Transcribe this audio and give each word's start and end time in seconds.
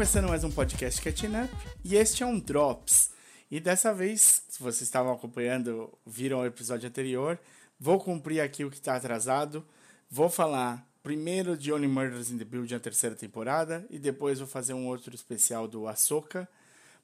começando 0.00 0.28
mais 0.28 0.44
um 0.44 0.50
podcast 0.50 1.02
Catching 1.02 1.42
Up 1.44 1.54
e 1.84 1.94
este 1.94 2.22
é 2.22 2.26
um 2.26 2.40
Drops. 2.40 3.10
E 3.50 3.60
dessa 3.60 3.92
vez, 3.92 4.42
se 4.48 4.58
vocês 4.58 4.80
estavam 4.80 5.12
acompanhando, 5.12 5.92
viram 6.06 6.40
o 6.40 6.46
episódio 6.46 6.88
anterior, 6.88 7.38
vou 7.78 8.00
cumprir 8.00 8.40
aqui 8.40 8.64
o 8.64 8.70
que 8.70 8.78
está 8.78 8.96
atrasado. 8.96 9.62
Vou 10.10 10.30
falar 10.30 10.88
primeiro 11.02 11.54
de 11.54 11.70
Only 11.70 11.86
Murders 11.86 12.30
in 12.30 12.38
the 12.38 12.46
Building, 12.46 12.76
a 12.76 12.80
terceira 12.80 13.14
temporada, 13.14 13.84
e 13.90 13.98
depois 13.98 14.38
vou 14.38 14.48
fazer 14.48 14.72
um 14.72 14.86
outro 14.86 15.14
especial 15.14 15.68
do 15.68 15.86
Ahsoka, 15.86 16.48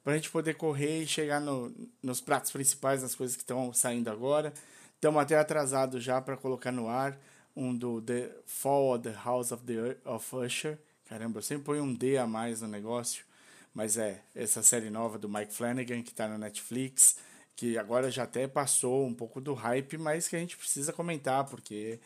para 0.03 0.13
a 0.13 0.15
gente 0.15 0.31
poder 0.31 0.55
correr 0.55 1.03
e 1.03 1.07
chegar 1.07 1.39
no, 1.39 1.71
nos 2.01 2.19
pratos 2.19 2.49
principais, 2.49 3.03
nas 3.03 3.13
coisas 3.13 3.35
que 3.35 3.43
estão 3.43 3.71
saindo 3.73 4.09
agora. 4.09 4.51
Estamos 4.95 5.21
até 5.21 5.37
atrasados 5.37 6.03
já 6.03 6.19
para 6.19 6.35
colocar 6.35 6.71
no 6.71 6.89
ar 6.89 7.15
um 7.55 7.77
do 7.77 8.01
The 8.01 8.31
Fall 8.47 8.95
of 8.95 9.03
the 9.03 9.15
House 9.23 9.51
of, 9.51 9.63
the, 9.65 9.97
of 10.03 10.35
Usher. 10.35 10.79
Caramba, 11.07 11.39
eu 11.39 11.43
sempre 11.43 11.63
ponho 11.63 11.83
um 11.83 11.93
D 11.93 12.17
a 12.17 12.27
mais 12.27 12.61
no 12.61 12.67
negócio. 12.67 13.25
Mas 13.73 13.95
é, 13.95 14.21
essa 14.33 14.63
série 14.63 14.89
nova 14.89 15.19
do 15.19 15.29
Mike 15.29 15.53
Flanagan 15.53 16.01
que 16.01 16.09
está 16.09 16.27
no 16.27 16.37
Netflix, 16.37 17.17
que 17.55 17.77
agora 17.77 18.09
já 18.09 18.23
até 18.23 18.47
passou 18.47 19.05
um 19.05 19.13
pouco 19.13 19.39
do 19.39 19.53
hype, 19.53 19.97
mas 19.97 20.27
que 20.27 20.35
a 20.35 20.39
gente 20.39 20.57
precisa 20.57 20.91
comentar, 20.91 21.45
porque 21.45 21.99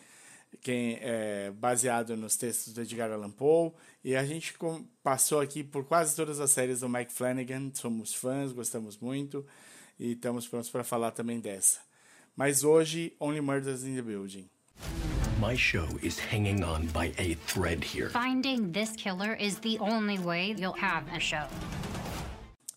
quem 0.61 0.97
é 1.01 1.51
baseado 1.51 2.17
nos 2.17 2.35
textos 2.35 2.73
do 2.73 2.81
Edgar 2.81 3.11
Allan 3.11 3.31
Poe, 3.31 3.71
e 4.03 4.15
a 4.15 4.25
gente 4.25 4.53
passou 5.01 5.39
aqui 5.39 5.63
por 5.63 5.85
quase 5.85 6.15
todas 6.15 6.39
as 6.39 6.51
séries 6.51 6.81
do 6.81 6.89
Mike 6.89 7.13
Flanagan, 7.13 7.71
somos 7.73 8.13
fãs, 8.13 8.51
gostamos 8.51 8.97
muito, 8.97 9.45
e 9.97 10.11
estamos 10.11 10.47
prontos 10.47 10.69
para 10.69 10.83
falar 10.83 11.11
também 11.11 11.39
dessa. 11.39 11.79
Mas 12.35 12.63
hoje, 12.63 13.15
Only 13.19 13.41
Murders 13.41 13.83
in 13.83 13.95
the 13.95 14.01
Building. 14.01 14.49
My 15.41 15.57
show 15.57 15.87
is 16.03 16.19
hanging 16.19 16.63
on 16.63 16.85
by 16.93 17.13
a 17.17 17.33
thread 17.47 17.83
here. 17.83 18.11
Finding 18.11 18.71
this 18.71 18.91
killer 18.95 19.33
is 19.33 19.57
the 19.57 19.79
only 19.79 20.19
way 20.19 20.53
you'll 20.55 20.77
have 20.79 21.11
a 21.11 21.19
show. 21.19 21.47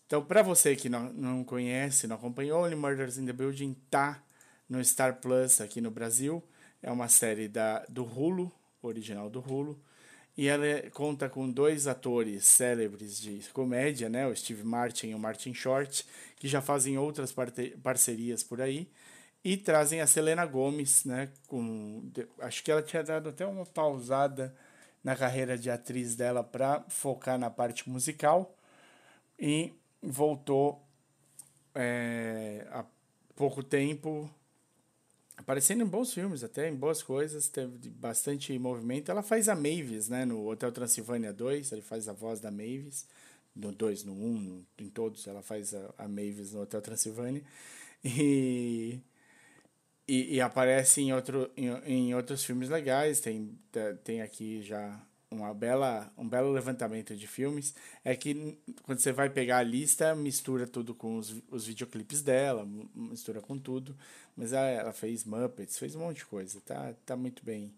Então, 0.07 0.25
para 0.25 0.41
você 0.41 0.75
que 0.75 0.89
não, 0.89 1.13
não 1.13 1.43
conhece, 1.43 2.07
não 2.07 2.15
acompanhou, 2.15 2.63
Only 2.63 2.75
Murders 2.75 3.19
in 3.19 3.27
the 3.27 3.33
Building 3.33 3.75
tá 3.91 4.19
no 4.67 4.83
Star 4.83 5.17
Plus 5.21 5.61
aqui 5.61 5.79
no 5.79 5.91
Brasil. 5.91 6.43
É 6.81 6.91
uma 6.91 7.07
série 7.07 7.47
da, 7.47 7.85
do 7.87 8.03
Hulu, 8.03 8.51
original 8.81 9.29
do 9.29 9.41
Hulu. 9.41 9.79
E 10.35 10.47
ela 10.47 10.65
é, 10.65 10.89
conta 10.89 11.29
com 11.29 11.47
dois 11.47 11.85
atores 11.85 12.45
célebres 12.45 13.21
de 13.21 13.41
comédia, 13.53 14.09
né? 14.09 14.25
O 14.25 14.35
Steve 14.35 14.63
Martin 14.63 15.09
e 15.09 15.13
o 15.13 15.19
Martin 15.19 15.53
Short, 15.53 16.03
que 16.35 16.47
já 16.47 16.63
fazem 16.63 16.97
outras 16.97 17.31
parcerias 17.83 18.41
por 18.41 18.59
aí. 18.59 18.89
E 19.45 19.55
trazem 19.55 20.01
a 20.01 20.07
Selena 20.07 20.43
Gomes, 20.43 21.05
né? 21.05 21.29
Com, 21.45 22.11
acho 22.39 22.63
que 22.63 22.71
ela 22.71 22.81
tinha 22.81 23.03
dado 23.03 23.29
até 23.29 23.45
uma 23.45 23.63
pausada 23.63 24.55
na 25.03 25.15
carreira 25.15 25.55
de 25.55 25.69
atriz 25.69 26.15
dela 26.15 26.43
para 26.43 26.83
focar 26.89 27.37
na 27.37 27.51
parte 27.51 27.87
musical. 27.87 28.57
E 29.37 29.71
voltou 30.01 30.83
é, 31.75 32.65
há 32.71 32.83
pouco 33.35 33.61
tempo 33.61 34.27
aparecendo 35.37 35.83
em 35.83 35.87
bons 35.87 36.11
filmes, 36.11 36.43
até 36.43 36.67
em 36.67 36.75
boas 36.75 37.03
coisas, 37.03 37.47
teve 37.47 37.89
bastante 37.89 38.57
movimento. 38.57 39.11
Ela 39.11 39.21
faz 39.21 39.47
a 39.47 39.53
Mavis, 39.53 40.09
né, 40.09 40.25
no 40.25 40.49
Hotel 40.49 40.71
Transilvânia 40.71 41.31
2, 41.31 41.71
ele 41.71 41.83
faz 41.83 42.07
a 42.07 42.13
voz 42.13 42.39
da 42.39 42.49
Mavis, 42.49 43.05
no 43.55 43.71
2, 43.71 44.05
no 44.05 44.13
1, 44.13 44.15
um, 44.15 44.65
em 44.79 44.89
todos, 44.89 45.27
ela 45.27 45.43
faz 45.43 45.75
a, 45.75 45.93
a 45.99 46.07
Mavis 46.07 46.53
no 46.53 46.61
Hotel 46.61 46.81
Transilvânia. 46.81 47.43
E, 48.03 48.99
e, 50.07 50.35
e 50.35 50.41
aparece 50.41 51.01
em, 51.01 51.13
outro, 51.13 51.49
em, 51.57 51.69
em 51.85 52.15
outros 52.15 52.43
filmes 52.43 52.69
legais, 52.69 53.19
tem, 53.19 53.57
tem 54.03 54.21
aqui 54.21 54.61
já 54.61 55.01
uma 55.29 55.53
bela, 55.53 56.11
um 56.17 56.27
belo 56.27 56.51
levantamento 56.51 57.15
de 57.15 57.27
filmes 57.27 57.75
é 58.03 58.15
que 58.15 58.57
quando 58.83 58.99
você 58.99 59.11
vai 59.11 59.29
pegar 59.29 59.57
a 59.57 59.63
lista, 59.63 60.15
mistura 60.15 60.65
tudo 60.67 60.93
com 60.93 61.17
os, 61.17 61.35
os 61.49 61.65
videoclipes 61.65 62.21
dela, 62.21 62.67
mistura 62.95 63.41
com 63.41 63.57
tudo. 63.57 63.95
Mas 64.35 64.53
ela, 64.53 64.67
ela 64.67 64.93
fez 64.93 65.23
Muppets, 65.23 65.77
fez 65.77 65.95
um 65.95 65.99
monte 65.99 66.17
de 66.17 66.25
coisa, 66.25 66.61
tá, 66.61 66.93
tá 67.05 67.15
muito 67.15 67.43
bem. 67.43 67.73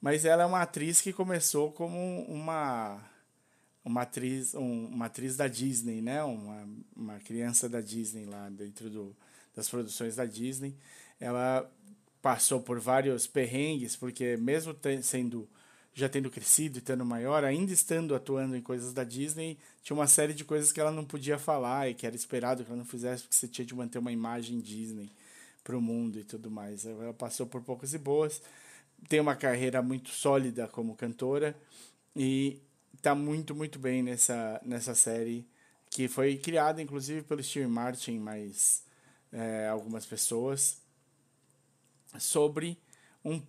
Mas 0.00 0.24
ela 0.24 0.42
é 0.42 0.46
uma 0.46 0.62
atriz 0.62 1.00
que 1.00 1.12
começou 1.12 1.72
como 1.72 2.24
uma 2.26 3.00
uma 3.84 4.02
atriz, 4.02 4.54
um, 4.54 4.86
uma 4.86 5.06
atriz 5.06 5.36
da 5.36 5.48
Disney, 5.48 6.00
né? 6.00 6.22
Uma, 6.22 6.68
uma 6.96 7.18
criança 7.18 7.68
da 7.68 7.80
Disney 7.80 8.24
lá 8.24 8.48
dentro 8.48 8.88
do, 8.88 9.16
das 9.54 9.68
produções 9.68 10.16
da 10.16 10.24
Disney. 10.24 10.76
Ela 11.22 11.70
passou 12.20 12.60
por 12.60 12.80
vários 12.80 13.28
perrengues, 13.28 13.94
porque 13.94 14.36
mesmo 14.36 14.76
sendo 15.02 15.48
já 15.94 16.08
tendo 16.08 16.30
crescido 16.30 16.78
e 16.78 16.80
tendo 16.80 17.04
maior, 17.04 17.44
ainda 17.44 17.72
estando 17.72 18.14
atuando 18.14 18.56
em 18.56 18.62
coisas 18.62 18.92
da 18.92 19.04
Disney, 19.04 19.58
tinha 19.82 19.94
uma 19.94 20.06
série 20.06 20.32
de 20.32 20.42
coisas 20.42 20.72
que 20.72 20.80
ela 20.80 20.90
não 20.90 21.04
podia 21.04 21.38
falar 21.38 21.88
e 21.88 21.94
que 21.94 22.06
era 22.06 22.16
esperado 22.16 22.64
que 22.64 22.70
ela 22.70 22.78
não 22.78 22.84
fizesse, 22.84 23.22
porque 23.22 23.36
você 23.36 23.46
tinha 23.46 23.64
de 23.64 23.74
manter 23.74 23.98
uma 23.98 24.10
imagem 24.10 24.58
Disney 24.58 25.10
para 25.62 25.76
o 25.76 25.82
mundo 25.82 26.18
e 26.18 26.24
tudo 26.24 26.50
mais. 26.50 26.86
Ela 26.86 27.12
passou 27.12 27.46
por 27.46 27.60
poucas 27.60 27.92
e 27.92 27.98
boas, 27.98 28.40
tem 29.08 29.20
uma 29.20 29.36
carreira 29.36 29.82
muito 29.82 30.08
sólida 30.08 30.66
como 30.66 30.96
cantora 30.96 31.54
e 32.16 32.58
está 32.96 33.14
muito, 33.14 33.54
muito 33.54 33.78
bem 33.78 34.02
nessa, 34.02 34.60
nessa 34.64 34.94
série, 34.94 35.46
que 35.90 36.08
foi 36.08 36.36
criada 36.36 36.80
inclusive 36.80 37.22
pelo 37.22 37.42
Steve 37.42 37.66
Martin, 37.66 38.18
mais 38.18 38.82
é, 39.30 39.68
algumas 39.68 40.06
pessoas, 40.06 40.78
sobre 42.18 42.78
um 43.24 43.40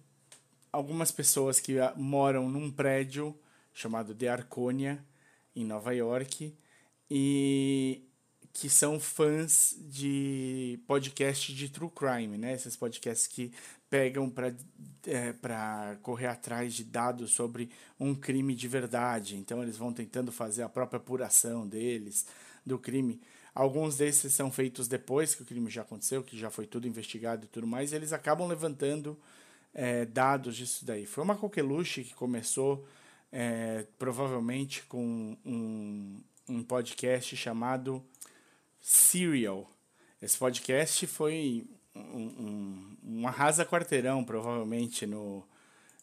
algumas 0.72 1.12
pessoas 1.12 1.60
que 1.60 1.80
ah, 1.80 1.94
moram 1.96 2.50
num 2.50 2.72
prédio 2.72 3.38
chamado 3.74 4.16
The 4.16 4.28
Arconia, 4.28 5.04
em 5.56 5.64
Nova 5.64 5.94
York, 5.94 6.54
e 7.10 8.02
que 8.52 8.70
são 8.70 9.00
fãs 9.00 9.76
de 9.80 10.80
podcast 10.88 11.54
de 11.54 11.70
true 11.70 11.90
crime, 11.90 12.38
né? 12.38 12.54
Esses 12.54 12.76
podcasts 12.76 13.28
que 13.28 13.52
pegam 13.90 14.30
para 14.30 14.54
é, 15.06 15.34
para 15.34 15.98
correr 16.02 16.28
atrás 16.28 16.74
de 16.74 16.84
dados 16.84 17.32
sobre 17.32 17.70
um 18.00 18.16
crime 18.16 18.56
de 18.56 18.68
verdade. 18.68 19.36
Então 19.36 19.62
eles 19.62 19.78
vão 19.78 19.94
tentando 19.94 20.32
fazer 20.32 20.64
a 20.64 20.70
própria 20.70 20.98
apuração 20.98 21.68
deles 21.68 22.26
do 22.66 22.80
crime. 22.80 23.22
Alguns 23.54 23.98
desses 23.98 24.34
são 24.34 24.52
feitos 24.52 24.88
depois 24.88 25.36
que 25.36 25.44
o 25.44 25.46
crime 25.46 25.70
já 25.70 25.84
aconteceu, 25.84 26.24
que 26.24 26.38
já 26.38 26.50
foi 26.50 26.66
tudo 26.66 26.88
investigado 26.88 27.46
e 27.46 27.48
tudo 27.48 27.68
mais, 27.68 27.92
e 27.92 27.96
eles 27.96 28.12
acabam 28.12 28.48
levantando 28.48 29.18
é, 29.74 30.06
dados 30.06 30.56
disso 30.56 30.86
daí. 30.86 31.06
Foi 31.06 31.24
uma 31.24 31.36
coqueluche 31.36 32.04
que 32.04 32.16
começou 32.16 32.86
é, 33.32 33.86
provavelmente 34.00 34.84
com 34.84 35.38
um, 35.46 36.22
um 36.48 36.64
podcast 36.64 37.36
chamado 37.36 38.04
Serial. 38.82 39.70
Esse 40.22 40.38
podcast 40.38 41.06
foi 41.08 41.68
um, 41.96 42.02
um, 42.02 42.98
um 43.04 43.28
arrasa 43.28 43.66
quarteirão, 43.66 44.24
provavelmente, 44.24 45.06
no, 45.06 45.44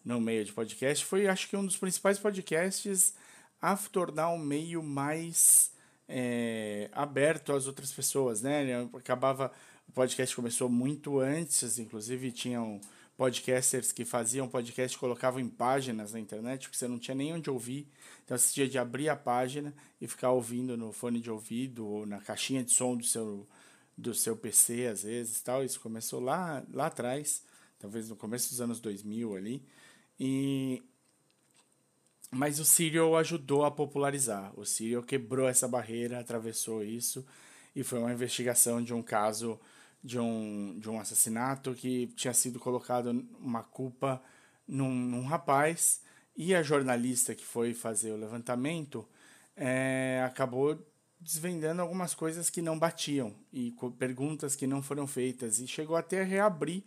no 0.04 0.20
meio 0.20 0.44
de 0.44 0.52
podcast. 0.52 1.04
Foi, 1.04 1.26
acho 1.26 1.48
que, 1.48 1.56
um 1.56 1.64
dos 1.64 1.76
principais 1.76 2.18
podcasts 2.18 3.14
a 3.60 3.76
tornar 3.76 4.30
o 4.30 4.38
meio 4.38 4.82
mais 4.82 5.72
é, 6.10 6.90
aberto 6.92 7.52
às 7.52 7.66
outras 7.66 7.92
pessoas, 7.92 8.42
né? 8.42 8.62
Ele 8.62 8.90
acabava... 8.96 9.50
O 9.88 9.92
podcast 9.92 10.36
começou 10.36 10.68
muito 10.68 11.18
antes, 11.18 11.78
inclusive 11.78 12.30
tinham 12.30 12.80
podcasters 13.20 13.92
que 13.92 14.02
faziam 14.02 14.48
podcast 14.48 14.96
colocavam 14.96 15.40
em 15.40 15.48
páginas 15.48 16.14
na 16.14 16.20
internet, 16.20 16.62
porque 16.62 16.78
você 16.78 16.88
não 16.88 16.98
tinha 16.98 17.14
nem 17.14 17.34
onde 17.34 17.50
ouvir. 17.50 17.86
Então 18.24 18.38
você 18.38 18.54
tinha 18.54 18.66
de 18.66 18.78
abrir 18.78 19.10
a 19.10 19.16
página 19.16 19.74
e 20.00 20.08
ficar 20.08 20.30
ouvindo 20.30 20.74
no 20.74 20.90
fone 20.90 21.20
de 21.20 21.30
ouvido 21.30 21.86
ou 21.86 22.06
na 22.06 22.18
caixinha 22.18 22.64
de 22.64 22.72
som 22.72 22.96
do 22.96 23.04
seu, 23.04 23.46
do 23.94 24.14
seu 24.14 24.34
PC, 24.36 24.86
às 24.86 25.02
vezes. 25.02 25.38
tal. 25.42 25.62
Isso 25.62 25.80
começou 25.80 26.18
lá, 26.18 26.64
lá 26.72 26.86
atrás, 26.86 27.42
talvez 27.78 28.08
no 28.08 28.16
começo 28.16 28.48
dos 28.48 28.60
anos 28.60 28.80
2000 28.80 29.36
ali. 29.36 29.62
E... 30.18 30.82
Mas 32.30 32.60
o 32.60 32.64
Serial 32.64 33.16
ajudou 33.16 33.64
a 33.64 33.70
popularizar. 33.70 34.52
O 34.58 34.64
Serial 34.64 35.02
quebrou 35.02 35.48
essa 35.48 35.66
barreira, 35.66 36.20
atravessou 36.20 36.84
isso 36.84 37.26
e 37.74 37.82
foi 37.82 37.98
uma 37.98 38.12
investigação 38.12 38.82
de 38.82 38.94
um 38.94 39.02
caso 39.02 39.58
de 40.02 40.18
um, 40.18 40.78
de 40.78 40.88
um 40.88 40.98
assassinato 40.98 41.74
que 41.74 42.06
tinha 42.16 42.32
sido 42.32 42.58
colocado 42.58 43.26
uma 43.38 43.62
culpa 43.62 44.22
num, 44.66 44.94
num 44.94 45.24
rapaz 45.24 46.02
e 46.36 46.54
a 46.54 46.62
jornalista 46.62 47.34
que 47.34 47.44
foi 47.44 47.74
fazer 47.74 48.12
o 48.12 48.16
levantamento 48.16 49.06
é, 49.56 50.22
acabou 50.24 50.78
desvendando 51.20 51.82
algumas 51.82 52.14
coisas 52.14 52.48
que 52.48 52.62
não 52.62 52.78
batiam 52.78 53.34
e 53.52 53.74
perguntas 53.98 54.56
que 54.56 54.66
não 54.66 54.80
foram 54.80 55.06
feitas 55.06 55.58
e 55.58 55.66
chegou 55.66 55.96
até 55.96 56.22
a 56.22 56.24
reabrir 56.24 56.82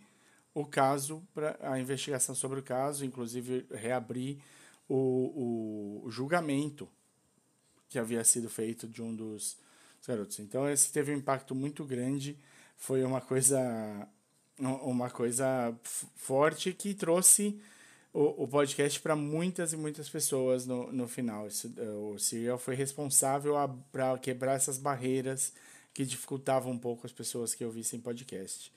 o 0.52 0.64
caso 0.64 1.22
para 1.32 1.56
a 1.60 1.78
investigação 1.78 2.34
sobre 2.34 2.58
o 2.58 2.62
caso, 2.62 3.04
inclusive 3.04 3.66
reabrir 3.72 4.38
o, 4.88 6.02
o, 6.04 6.10
julgamento 6.10 6.88
que 7.88 7.98
havia 7.98 8.22
sido 8.24 8.48
feito 8.48 8.86
de 8.86 9.02
um 9.02 9.14
dos 9.14 9.56
garotos. 10.06 10.38
Então 10.38 10.68
esse 10.68 10.92
teve 10.92 11.12
um 11.12 11.18
impacto 11.18 11.54
muito 11.54 11.84
grande 11.84 12.38
foi 12.76 13.04
uma 13.04 13.20
coisa 13.20 14.08
uma 14.58 15.10
coisa 15.10 15.76
forte 16.14 16.72
que 16.72 16.94
trouxe 16.94 17.60
o, 18.12 18.44
o 18.44 18.48
podcast 18.48 19.00
para 19.00 19.16
muitas 19.16 19.72
e 19.72 19.76
muitas 19.76 20.08
pessoas 20.08 20.64
no, 20.64 20.92
no 20.92 21.08
final. 21.08 21.48
Isso, 21.48 21.74
o 22.12 22.18
Serial 22.18 22.58
foi 22.58 22.76
responsável 22.76 23.54
para 23.90 24.16
quebrar 24.18 24.54
essas 24.54 24.78
barreiras 24.78 25.52
que 25.92 26.04
dificultavam 26.04 26.72
um 26.72 26.78
pouco 26.78 27.06
as 27.06 27.12
pessoas 27.12 27.54
que 27.54 27.64
ouvissem 27.64 28.00
podcast. 28.00 28.72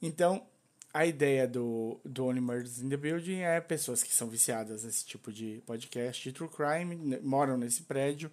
Então, 0.00 0.46
a 0.92 1.06
ideia 1.06 1.46
do, 1.46 2.00
do 2.04 2.26
Only 2.26 2.40
Murders 2.40 2.80
in 2.80 2.88
the 2.88 2.96
Building 2.96 3.40
é 3.40 3.60
pessoas 3.60 4.02
que 4.02 4.14
são 4.14 4.28
viciadas 4.28 4.84
nesse 4.84 5.04
tipo 5.04 5.32
de 5.32 5.62
podcast 5.64 6.22
de 6.22 6.32
true 6.32 6.48
crime, 6.48 7.18
moram 7.22 7.56
nesse 7.56 7.82
prédio 7.82 8.30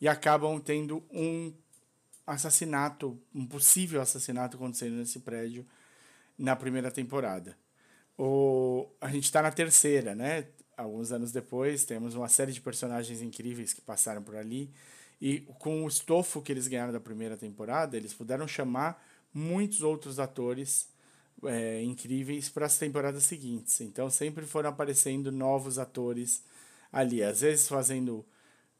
e 0.00 0.08
acabam 0.08 0.58
tendo 0.58 1.04
um 1.12 1.52
assassinato, 2.26 3.18
um 3.34 3.46
possível 3.46 4.00
assassinato 4.00 4.56
acontecendo 4.56 4.96
nesse 4.96 5.20
prédio 5.20 5.66
na 6.38 6.56
primeira 6.56 6.90
temporada. 6.90 7.56
O, 8.16 8.88
a 9.00 9.08
gente 9.08 9.24
está 9.24 9.42
na 9.42 9.50
terceira, 9.50 10.14
né? 10.14 10.46
Alguns 10.76 11.12
anos 11.12 11.30
depois, 11.30 11.84
temos 11.84 12.14
uma 12.14 12.28
série 12.28 12.52
de 12.52 12.60
personagens 12.60 13.20
incríveis 13.20 13.72
que 13.72 13.80
passaram 13.80 14.22
por 14.22 14.36
ali. 14.36 14.70
E 15.20 15.40
com 15.58 15.84
o 15.84 15.88
estofo 15.88 16.40
que 16.40 16.52
eles 16.52 16.68
ganharam 16.68 16.92
da 16.92 17.00
primeira 17.00 17.36
temporada, 17.36 17.96
eles 17.96 18.14
puderam 18.14 18.46
chamar 18.46 19.04
muitos 19.34 19.82
outros 19.82 20.18
atores 20.18 20.88
é, 21.44 21.82
incríveis 21.82 22.48
para 22.48 22.66
as 22.66 22.78
temporadas 22.78 23.24
seguintes. 23.24 23.80
Então 23.80 24.10
sempre 24.10 24.46
foram 24.46 24.70
aparecendo 24.70 25.30
novos 25.30 25.78
atores 25.78 26.42
ali, 26.92 27.22
às 27.22 27.40
vezes 27.40 27.68
fazendo 27.68 28.24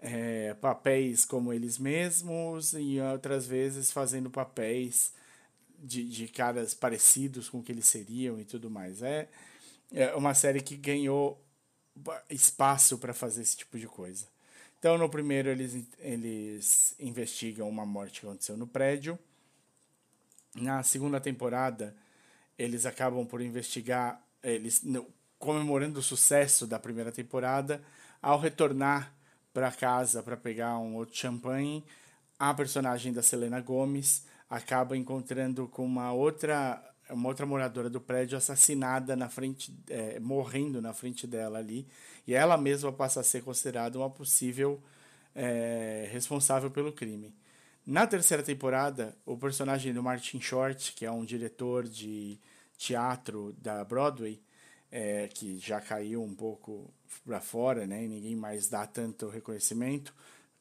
é, 0.01 0.55
papéis 0.55 1.25
como 1.25 1.53
eles 1.53 1.79
mesmos 1.79 2.73
e 2.73 3.01
outras 3.01 3.47
vezes 3.47 3.93
fazendo 3.93 4.31
papéis 4.31 5.13
de, 5.79 6.05
de 6.05 6.29
caras 6.29 6.75
parecidos 6.75 7.49
com 7.49 7.59
o 7.59 7.63
que 7.63 7.73
eles 7.73 7.89
seriam 7.89 8.41
e 8.41 8.45
tudo 8.45 8.71
mais. 8.71 9.03
É, 9.03 9.29
é 9.93 10.15
uma 10.15 10.35
série 10.35 10.61
que 10.61 10.77
ganhou 10.77 11.43
espaço 12.31 12.99
para 12.99 13.13
fazer 13.15 13.43
esse 13.43 13.57
tipo 13.57 13.79
de 13.79 13.87
coisa. 13.87 14.27
Então, 14.79 14.97
no 14.97 15.09
primeiro, 15.09 15.49
eles, 15.49 15.85
eles 15.99 16.95
investigam 17.01 17.69
uma 17.69 17.85
morte 17.85 18.21
que 18.21 18.27
aconteceu 18.27 18.57
no 18.57 18.67
prédio. 18.67 19.19
Na 20.55 20.83
segunda 20.83 21.21
temporada, 21.21 21.97
eles 22.59 22.85
acabam 22.85 23.25
por 23.25 23.41
investigar, 23.41 24.21
eles 24.43 24.83
comemorando 25.39 26.01
o 26.01 26.03
sucesso 26.03 26.67
da 26.67 26.79
primeira 26.79 27.13
temporada, 27.13 27.83
ao 28.21 28.39
retornar 28.39 29.15
para 29.55 29.71
casa 29.71 30.23
para 30.23 30.37
pegar 30.37 30.79
um 30.79 30.97
outro 30.97 31.17
champanhe, 31.17 31.85
a 32.39 32.53
personagem 32.53 33.13
da 33.13 33.23
Selena 33.23 33.61
Gomes 33.61 34.25
acaba 34.49 34.97
encontrando 34.97 35.69
com 35.69 35.85
uma 35.85 36.13
outra 36.13 36.83
uma 37.11 37.29
outra 37.29 37.47
moradora 37.47 37.89
do 37.89 38.01
prédio 38.01 38.37
assassinada 38.37 39.17
na 39.17 39.31
frente, 39.31 39.75
é, 39.89 40.21
morrendo 40.21 40.83
na 40.83 40.93
frente 40.93 41.27
dela 41.27 41.59
ali, 41.59 41.87
e 42.27 42.35
ela 42.35 42.59
mesma 42.59 42.93
passa 42.93 43.21
a 43.21 43.25
ser 43.25 43.43
considerada 43.43 43.99
uma 43.99 44.11
possível 44.11 44.79
é, 45.35 46.07
responsável 46.13 46.71
pelo 46.71 46.93
crime. 46.93 47.35
Na 47.91 48.07
terceira 48.07 48.43
temporada, 48.43 49.17
o 49.25 49.35
personagem 49.35 49.95
do 49.95 50.03
Martin 50.03 50.43
Short, 50.43 50.93
que 50.93 51.07
é 51.07 51.11
um 51.11 51.25
diretor 51.25 51.89
de 51.89 52.39
teatro 52.77 53.57
da 53.63 53.83
Broadway, 53.83 54.39
é, 54.93 55.27
que 55.29 55.59
já 55.59 55.81
caiu 55.81 56.23
um 56.23 56.35
pouco 56.35 56.93
para 57.25 57.41
fora, 57.41 57.87
né, 57.87 58.05
e 58.05 58.09
ninguém 58.09 58.37
mais 58.37 58.69
dá 58.69 58.87
tanto 58.87 59.31
reconhecimento, 59.31 60.15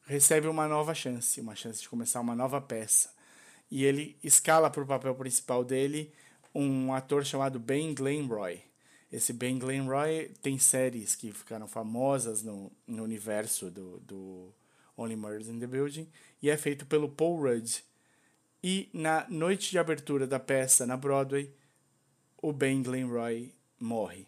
recebe 0.06 0.48
uma 0.48 0.70
nova 0.70 0.96
chance, 0.96 1.42
uma 1.42 1.54
chance 1.54 1.82
de 1.82 1.90
começar 1.90 2.22
uma 2.22 2.34
nova 2.34 2.62
peça. 2.62 3.10
E 3.70 3.84
ele 3.84 4.18
escala 4.24 4.70
para 4.70 4.84
o 4.84 4.88
papel 4.88 5.14
principal 5.14 5.66
dele 5.66 6.14
um 6.56 6.94
ator 6.94 7.26
chamado 7.26 7.60
Ben 7.60 7.94
Glenroy. 7.94 8.62
Esse 9.12 9.34
Ben 9.34 9.60
Glenroy 9.60 10.32
tem 10.42 10.58
séries 10.58 11.14
que 11.14 11.34
ficaram 11.34 11.68
famosas 11.68 12.42
no, 12.42 12.72
no 12.88 13.04
universo 13.04 13.70
do, 13.70 14.00
do 14.00 14.54
Only 14.98 15.16
Murders 15.16 15.48
in 15.48 15.60
the 15.60 15.68
Building, 15.68 16.08
e 16.42 16.50
é 16.50 16.58
feito 16.58 16.86
pelo 16.86 17.08
Paul 17.08 17.42
Rudd. 17.42 17.84
E 18.64 18.90
na 18.92 19.26
noite 19.30 19.70
de 19.70 19.80
abertura 19.80 20.26
da 20.26 20.40
peça 20.40 20.86
na 20.86 20.98
Broadway, 20.98 21.54
o 22.42 22.52
Ben 22.52 22.82
Glenroy 22.82 23.54
morre. 23.80 24.28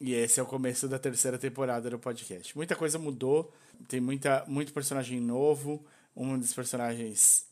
E 0.00 0.12
esse 0.12 0.40
é 0.40 0.42
o 0.42 0.46
começo 0.46 0.88
da 0.88 0.98
terceira 0.98 1.38
temporada 1.38 1.88
do 1.88 1.98
podcast. 1.98 2.54
Muita 2.56 2.74
coisa 2.74 2.98
mudou, 2.98 3.52
tem 3.88 4.00
muita, 4.00 4.44
muito 4.46 4.72
personagem 4.72 5.20
novo. 5.20 5.84
Um 6.16 6.38
dos 6.38 6.52
personagens 6.52 7.46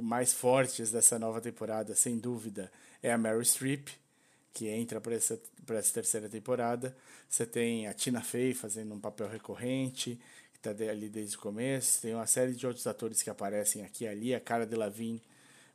mais 0.00 0.32
fortes 0.32 0.90
dessa 0.90 1.18
nova 1.18 1.40
temporada, 1.40 1.94
sem 1.94 2.18
dúvida, 2.18 2.70
é 3.02 3.12
a 3.12 3.18
Meryl 3.18 3.44
Streep, 3.44 3.88
que 4.52 4.68
entra 4.68 5.00
para 5.00 5.14
essa, 5.14 5.40
essa 5.70 5.94
terceira 5.94 6.28
temporada. 6.28 6.96
Você 7.28 7.46
tem 7.46 7.86
a 7.86 7.94
Tina 7.94 8.20
Fey 8.20 8.54
fazendo 8.54 8.94
um 8.94 9.00
papel 9.00 9.28
recorrente, 9.28 10.20
está 10.70 10.84
ali 10.84 11.08
desde 11.08 11.36
o 11.36 11.40
começo. 11.40 12.00
Tem 12.02 12.14
uma 12.14 12.26
série 12.26 12.54
de 12.54 12.66
outros 12.66 12.86
atores 12.86 13.22
que 13.22 13.30
aparecem 13.30 13.84
aqui 13.84 14.04
e 14.04 14.08
ali. 14.08 14.34
A 14.34 14.40
Cara 14.40 14.64
Delevingne 14.64 15.22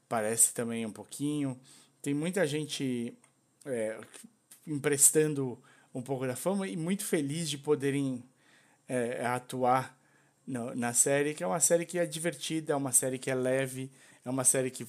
parece 0.08 0.54
também 0.54 0.86
um 0.86 0.92
pouquinho. 0.92 1.60
Tem 2.02 2.14
muita 2.14 2.48
gente 2.48 3.14
é, 3.66 4.00
emprestando 4.66 5.62
um 5.94 6.02
pouco 6.02 6.26
da 6.26 6.36
fama 6.36 6.68
e 6.68 6.78
muito 6.78 7.04
feliz 7.04 7.50
de 7.50 7.58
poderem 7.58 8.24
é, 8.88 9.26
atuar 9.26 9.98
no, 10.46 10.74
na 10.76 10.94
série, 10.94 11.34
que 11.34 11.44
é 11.44 11.48
uma 11.48 11.60
série 11.60 11.86
que 11.86 12.00
é 12.00 12.06
divertida, 12.06 12.74
é 12.74 12.76
uma 12.76 12.92
série 12.92 13.20
que 13.20 13.30
é 13.30 13.36
leve, 13.36 13.92
é 14.24 14.30
uma 14.30 14.44
série 14.44 14.72
que 14.72 14.88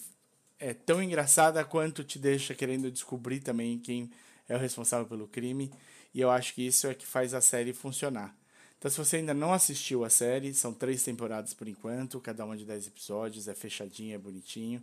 é 0.60 0.72
tão 0.74 1.02
engraçada 1.02 1.64
quanto 1.64 2.04
te 2.04 2.18
deixa 2.18 2.54
querendo 2.54 2.90
descobrir 2.90 3.40
também 3.40 3.78
quem 3.78 4.10
é 4.48 4.54
o 4.54 4.58
responsável 4.58 5.06
pelo 5.06 5.26
crime. 5.26 5.72
E 6.14 6.20
eu 6.20 6.30
acho 6.30 6.54
que 6.54 6.66
isso 6.66 6.86
é 6.86 6.94
que 6.94 7.06
faz 7.06 7.34
a 7.34 7.40
série 7.40 7.72
funcionar. 7.72 8.37
Então, 8.78 8.90
se 8.90 8.96
você 8.96 9.16
ainda 9.16 9.34
não 9.34 9.52
assistiu 9.52 10.04
a 10.04 10.10
série, 10.10 10.54
são 10.54 10.72
três 10.72 11.02
temporadas 11.02 11.52
por 11.52 11.66
enquanto, 11.66 12.20
cada 12.20 12.44
uma 12.44 12.56
de 12.56 12.64
dez 12.64 12.86
episódios, 12.86 13.48
é 13.48 13.54
fechadinho, 13.54 14.14
é 14.14 14.18
bonitinho. 14.18 14.82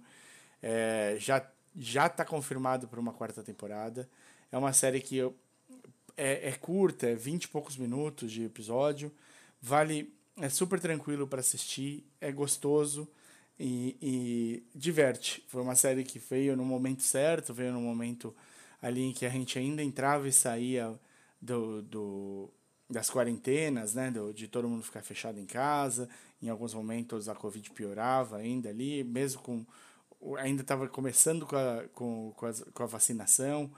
É, 0.62 1.18
já 1.20 1.46
já 1.78 2.08
está 2.08 2.24
confirmado 2.24 2.88
para 2.88 3.00
uma 3.00 3.12
quarta 3.12 3.44
temporada. 3.44 4.10
É 4.52 4.58
uma 4.58 4.72
série 4.74 5.02
que 5.02 5.18
eu, 5.18 5.36
é, 6.16 6.50
é 6.50 6.52
curta, 6.54 7.08
é 7.08 7.16
20 7.16 7.44
e 7.44 7.48
poucos 7.50 7.78
minutos 7.78 8.32
de 8.32 8.46
episódio. 8.46 9.12
Vale, 9.62 10.14
é 10.38 10.50
super 10.50 10.80
tranquilo 10.80 11.28
para 11.28 11.40
assistir, 11.40 12.06
é 12.22 12.32
gostoso 12.32 13.08
e, 13.60 13.98
e, 14.02 14.64
diverte. 14.74 15.44
Foi 15.48 15.62
uma 15.62 15.76
série 15.76 16.04
que 16.04 16.20
veio 16.20 16.56
no 16.56 16.66
momento 16.66 17.04
certo, 17.04 17.54
veio 17.54 17.74
no 17.74 17.82
momento 17.82 18.36
ali 18.82 19.02
em 19.02 19.14
que 19.14 19.26
a 19.26 19.30
gente 19.30 19.58
ainda 19.58 19.84
entrava 19.84 20.28
e 20.28 20.32
saía 20.32 20.98
do, 21.42 21.82
do 21.82 22.50
das 22.90 23.10
quarentenas, 23.10 23.94
né, 23.94 24.12
do, 24.12 24.34
de 24.34 24.48
todo 24.48 24.70
mundo 24.70 24.84
ficar 24.84 25.02
fechado 25.02 25.40
em 25.40 25.46
casa. 25.46 26.08
Em 26.42 26.50
alguns 26.50 26.74
momentos 26.74 27.28
a 27.28 27.36
Covid 27.36 27.72
piorava 27.72 28.38
ainda 28.38 28.70
ali, 28.70 29.04
mesmo 29.04 29.42
com. 29.42 29.66
Ainda 30.40 30.62
estava 30.62 30.88
começando 30.88 31.46
com 31.46 31.56
a, 31.56 31.84
com, 31.94 32.34
com, 32.36 32.46
a, 32.46 32.54
com 32.74 32.84
a 32.84 32.88
vacinação 32.88 33.72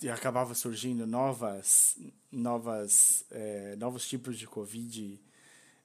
e 0.00 0.08
acabava 0.08 0.54
surgindo 0.54 1.06
novas, 1.06 1.98
novas, 2.30 3.24
é, 3.30 3.74
novos 3.76 4.08
tipos 4.08 4.38
de 4.38 4.46
Covid 4.46 5.20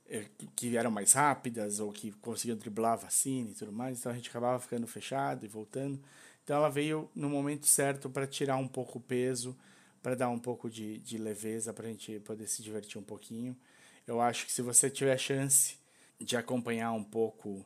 é, 0.08 0.26
que 0.56 0.78
eram 0.78 0.92
mais 0.92 1.14
rápidas 1.14 1.80
ou 1.80 1.92
que 1.92 2.12
conseguiam 2.14 2.58
driblar 2.58 2.94
a 2.94 2.98
vacina 2.98 3.50
e 3.50 3.54
tudo 3.54 3.72
mais. 3.72 4.00
Então 4.00 4.12
a 4.12 4.16
gente 4.16 4.30
acabava 4.30 4.60
ficando 4.60 4.88
fechado 4.88 5.46
e 5.46 5.50
voltando. 5.50 6.00
Então 6.44 6.58
ela 6.58 6.70
veio 6.70 7.10
no 7.16 7.30
momento 7.30 7.66
certo 7.66 8.10
para 8.10 8.28
tirar 8.28 8.58
um 8.58 8.68
pouco 8.68 9.00
o 9.00 9.02
peso 9.02 9.58
para 10.06 10.14
dar 10.14 10.30
um 10.30 10.38
pouco 10.38 10.70
de, 10.70 11.00
de 11.00 11.18
leveza 11.18 11.74
para 11.74 11.88
a 11.88 11.90
gente 11.90 12.20
poder 12.20 12.48
se 12.48 12.62
divertir 12.62 13.00
um 13.00 13.04
pouquinho. 13.04 13.58
Eu 14.06 14.22
acho 14.22 14.46
que 14.46 14.52
se 14.52 14.62
você 14.62 14.88
tiver 14.88 15.18
chance 15.18 15.78
de 16.22 16.38
acompanhar 16.38 16.92
um 16.92 17.04
pouco, 17.04 17.66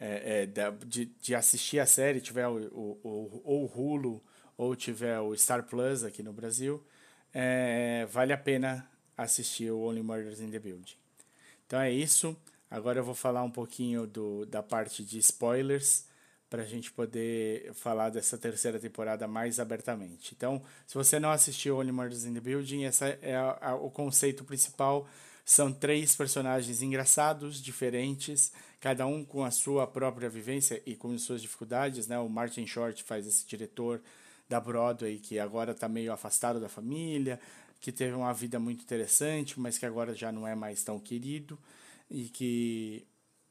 é, 0.00 0.42
é, 0.42 0.72
de, 0.84 1.04
de 1.04 1.32
assistir 1.32 1.78
a 1.78 1.86
série, 1.86 2.20
tiver 2.20 2.48
o, 2.48 2.56
o, 2.74 3.00
o, 3.04 3.42
o 3.44 3.66
Hulu 3.66 4.20
ou 4.56 4.74
tiver 4.74 5.20
o 5.20 5.32
Star 5.36 5.62
Plus 5.62 6.02
aqui 6.02 6.24
no 6.24 6.32
Brasil, 6.32 6.84
é, 7.32 8.04
vale 8.06 8.32
a 8.32 8.38
pena 8.38 8.90
assistir 9.16 9.70
o 9.70 9.78
Only 9.82 10.02
Murders 10.02 10.40
in 10.40 10.50
the 10.50 10.58
Building. 10.58 10.96
Então 11.68 11.78
é 11.80 11.92
isso. 11.92 12.36
Agora 12.68 12.98
eu 12.98 13.04
vou 13.04 13.14
falar 13.14 13.44
um 13.44 13.50
pouquinho 13.50 14.08
do, 14.08 14.44
da 14.44 14.60
parte 14.60 15.04
de 15.04 15.20
spoilers 15.20 16.04
para 16.48 16.62
a 16.62 16.66
gente 16.66 16.92
poder 16.92 17.72
falar 17.74 18.10
dessa 18.10 18.38
terceira 18.38 18.78
temporada 18.78 19.26
mais 19.26 19.58
abertamente. 19.58 20.32
Então, 20.36 20.62
se 20.86 20.94
você 20.94 21.18
não 21.18 21.30
assistiu 21.30 21.78
Only 21.78 21.92
Murders 21.92 22.24
in 22.24 22.34
the 22.34 22.40
Building, 22.40 22.84
essa 22.84 23.08
é 23.20 23.34
a, 23.34 23.58
a, 23.60 23.74
o 23.74 23.90
conceito 23.90 24.44
principal. 24.44 25.08
São 25.44 25.72
três 25.72 26.14
personagens 26.14 26.82
engraçados, 26.82 27.62
diferentes, 27.62 28.52
cada 28.80 29.06
um 29.06 29.24
com 29.24 29.44
a 29.44 29.50
sua 29.50 29.86
própria 29.86 30.28
vivência 30.28 30.82
e 30.86 30.94
com 30.94 31.16
suas 31.18 31.42
dificuldades. 31.42 32.06
Né? 32.06 32.18
O 32.18 32.28
Martin 32.28 32.66
Short 32.66 33.02
faz 33.02 33.26
esse 33.26 33.46
diretor 33.46 34.00
da 34.48 34.60
Broadway 34.60 35.18
que 35.18 35.38
agora 35.38 35.72
está 35.72 35.88
meio 35.88 36.12
afastado 36.12 36.60
da 36.60 36.68
família, 36.68 37.40
que 37.80 37.90
teve 37.90 38.14
uma 38.14 38.32
vida 38.32 38.58
muito 38.58 38.82
interessante, 38.82 39.58
mas 39.58 39.78
que 39.78 39.86
agora 39.86 40.14
já 40.14 40.30
não 40.30 40.46
é 40.46 40.54
mais 40.54 40.82
tão 40.82 40.98
querido 40.98 41.58
e 42.10 42.28
que 42.28 43.06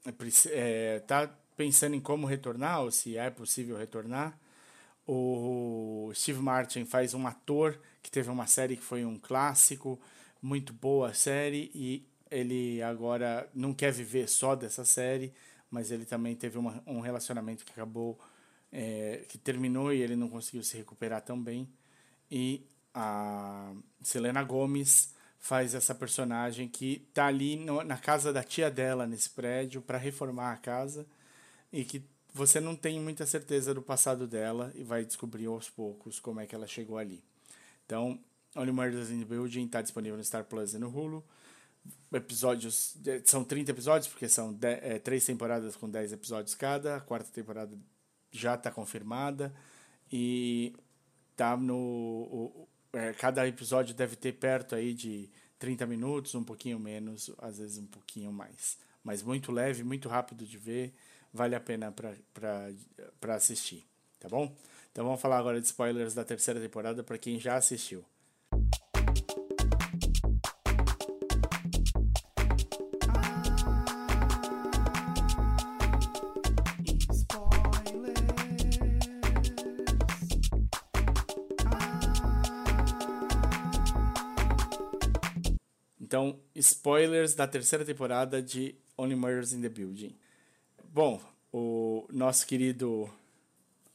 está 0.05 0.49
é, 0.51 0.99
tá 0.99 1.29
pensando 1.55 1.95
em 1.95 1.99
como 1.99 2.27
retornar, 2.27 2.81
ou 2.81 2.91
se 2.91 3.17
é 3.17 3.29
possível 3.29 3.77
retornar. 3.77 4.37
O 5.07 6.11
Steve 6.13 6.39
Martin 6.39 6.85
faz 6.85 7.13
um 7.13 7.27
ator 7.27 7.79
que 8.01 8.09
teve 8.11 8.29
uma 8.29 8.47
série 8.47 8.75
que 8.75 8.83
foi 8.83 9.05
um 9.05 9.17
clássico, 9.17 9.99
muito 10.41 10.73
boa 10.73 11.13
série, 11.13 11.71
e 11.73 12.05
ele 12.29 12.81
agora 12.81 13.49
não 13.53 13.73
quer 13.73 13.91
viver 13.91 14.27
só 14.27 14.55
dessa 14.55 14.83
série, 14.83 15.33
mas 15.69 15.91
ele 15.91 16.05
também 16.05 16.35
teve 16.35 16.57
uma, 16.57 16.81
um 16.85 16.99
relacionamento 16.99 17.63
que 17.65 17.71
acabou, 17.71 18.19
é, 18.71 19.25
que 19.29 19.37
terminou 19.37 19.93
e 19.93 20.01
ele 20.01 20.15
não 20.15 20.29
conseguiu 20.29 20.63
se 20.63 20.75
recuperar 20.77 21.21
tão 21.21 21.41
bem. 21.41 21.69
E 22.29 22.65
a 22.93 23.73
Selena 24.01 24.43
Gomes 24.43 25.13
faz 25.39 25.75
essa 25.75 25.93
personagem 25.93 26.67
que 26.67 27.07
tá 27.13 27.27
ali 27.27 27.55
no, 27.55 27.83
na 27.83 27.97
casa 27.97 28.33
da 28.33 28.43
tia 28.43 28.71
dela 28.71 29.05
nesse 29.05 29.29
prédio 29.29 29.81
para 29.81 29.97
reformar 29.97 30.53
a 30.53 30.57
casa 30.57 31.05
e 31.75 31.83
que 31.83 32.01
você 32.33 32.61
não 32.61 32.75
tem 32.75 32.99
muita 33.01 33.25
certeza 33.25 33.73
do 33.73 33.81
passado 33.81 34.25
dela 34.25 34.71
e 34.75 34.83
vai 34.83 35.03
descobrir 35.03 35.45
aos 35.45 35.69
poucos 35.69 36.19
como 36.19 36.39
é 36.39 36.47
que 36.47 36.55
ela 36.55 36.65
chegou 36.65 36.97
ali. 36.97 37.21
Então, 37.85 38.17
Only 38.55 38.71
Murders 38.71 39.11
in 39.11 39.19
the 39.19 39.25
Building 39.25 39.65
está 39.65 39.81
disponível 39.81 40.17
no 40.17 40.23
Star 40.23 40.45
Plus 40.45 40.73
e 40.73 40.79
no 40.79 40.87
Hulu. 40.87 41.23
Episódios, 42.13 42.97
são 43.25 43.43
30 43.43 43.71
episódios, 43.71 44.07
porque 44.07 44.29
são 44.29 44.53
de, 44.53 44.67
é, 44.67 44.99
três 44.99 45.25
temporadas 45.25 45.75
com 45.75 45.89
10 45.89 46.13
episódios 46.13 46.55
cada. 46.55 46.95
A 46.95 47.01
quarta 47.01 47.29
temporada 47.29 47.77
já 48.31 48.55
está 48.55 48.71
confirmada. 48.71 49.53
E 50.09 50.73
tá 51.35 51.57
no. 51.57 51.75
O, 51.75 52.67
é, 52.93 53.11
cada 53.13 53.45
episódio 53.45 53.93
deve 53.93 54.15
ter 54.15 54.33
perto 54.33 54.75
aí 54.75 54.93
de 54.93 55.29
30 55.59 55.85
minutos, 55.85 56.33
um 56.35 56.43
pouquinho 56.43 56.79
menos, 56.79 57.29
às 57.39 57.59
vezes 57.59 57.77
um 57.77 57.87
pouquinho 57.87 58.31
mais. 58.31 58.77
Mas 59.03 59.21
muito 59.21 59.51
leve, 59.51 59.83
muito 59.83 60.07
rápido 60.07 60.45
de 60.45 60.57
ver, 60.57 60.95
vale 61.35 61.53
a 61.53 61.59
pena 61.59 61.91
para 61.91 63.35
assistir, 63.35 63.85
tá 64.19 64.29
bom? 64.29 64.55
Então 64.91 65.03
vamos 65.03 65.19
falar 65.19 65.37
agora 65.37 65.59
de 65.59 65.67
spoilers 65.67 66.13
da 66.13 66.23
terceira 66.23 66.59
temporada 66.59 67.03
para 67.03 67.17
quem 67.17 67.37
já 67.37 67.57
assistiu. 67.57 68.05
Então, 85.99 86.39
spoilers 86.55 87.35
da 87.35 87.45
terceira 87.45 87.83
temporada 87.83 88.41
de 88.41 88.73
Only 88.97 89.15
Murders 89.15 89.51
in 89.51 89.61
the 89.61 89.67
Building. 89.67 90.15
Bom, 90.95 91.21
o 91.51 92.07
nosso 92.09 92.47
querido 92.47 93.13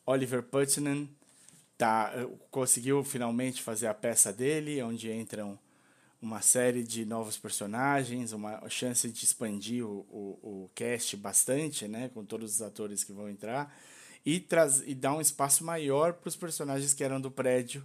Oliver 0.04 0.42
Putnam 0.42 1.08
tá, 1.78 2.12
conseguiu 2.50 3.02
finalmente 3.02 3.62
fazer 3.62 3.86
a 3.86 3.94
peça 3.94 4.30
dele, 4.30 4.82
onde 4.82 5.10
entram 5.10 5.58
uma 6.20 6.42
série 6.42 6.84
de 6.84 7.06
novos 7.06 7.38
personagens, 7.38 8.34
uma 8.34 8.68
chance 8.68 9.10
de 9.10 9.24
expandir 9.24 9.82
o, 9.82 10.00
o, 10.10 10.64
o 10.66 10.70
cast 10.74 11.16
bastante, 11.16 11.88
né, 11.88 12.10
com 12.12 12.22
todos 12.22 12.56
os 12.56 12.60
atores 12.60 13.02
que 13.02 13.14
vão 13.14 13.30
entrar, 13.30 13.74
e, 14.22 14.38
traz, 14.38 14.82
e 14.86 14.94
dar 14.94 15.14
um 15.14 15.22
espaço 15.22 15.64
maior 15.64 16.12
para 16.12 16.28
os 16.28 16.36
personagens 16.36 16.92
que 16.92 17.02
eram 17.02 17.18
do 17.18 17.30
prédio 17.30 17.82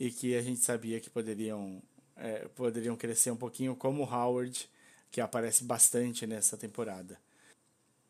e 0.00 0.10
que 0.10 0.34
a 0.34 0.40
gente 0.40 0.60
sabia 0.60 0.98
que 1.00 1.10
poderiam 1.10 1.82
é, 2.16 2.48
poderiam 2.56 2.96
crescer 2.96 3.30
um 3.30 3.36
pouquinho, 3.36 3.76
como 3.76 4.04
o 4.04 4.10
Howard, 4.10 4.70
que 5.10 5.20
aparece 5.20 5.64
bastante 5.64 6.26
nessa 6.26 6.56
temporada. 6.56 7.27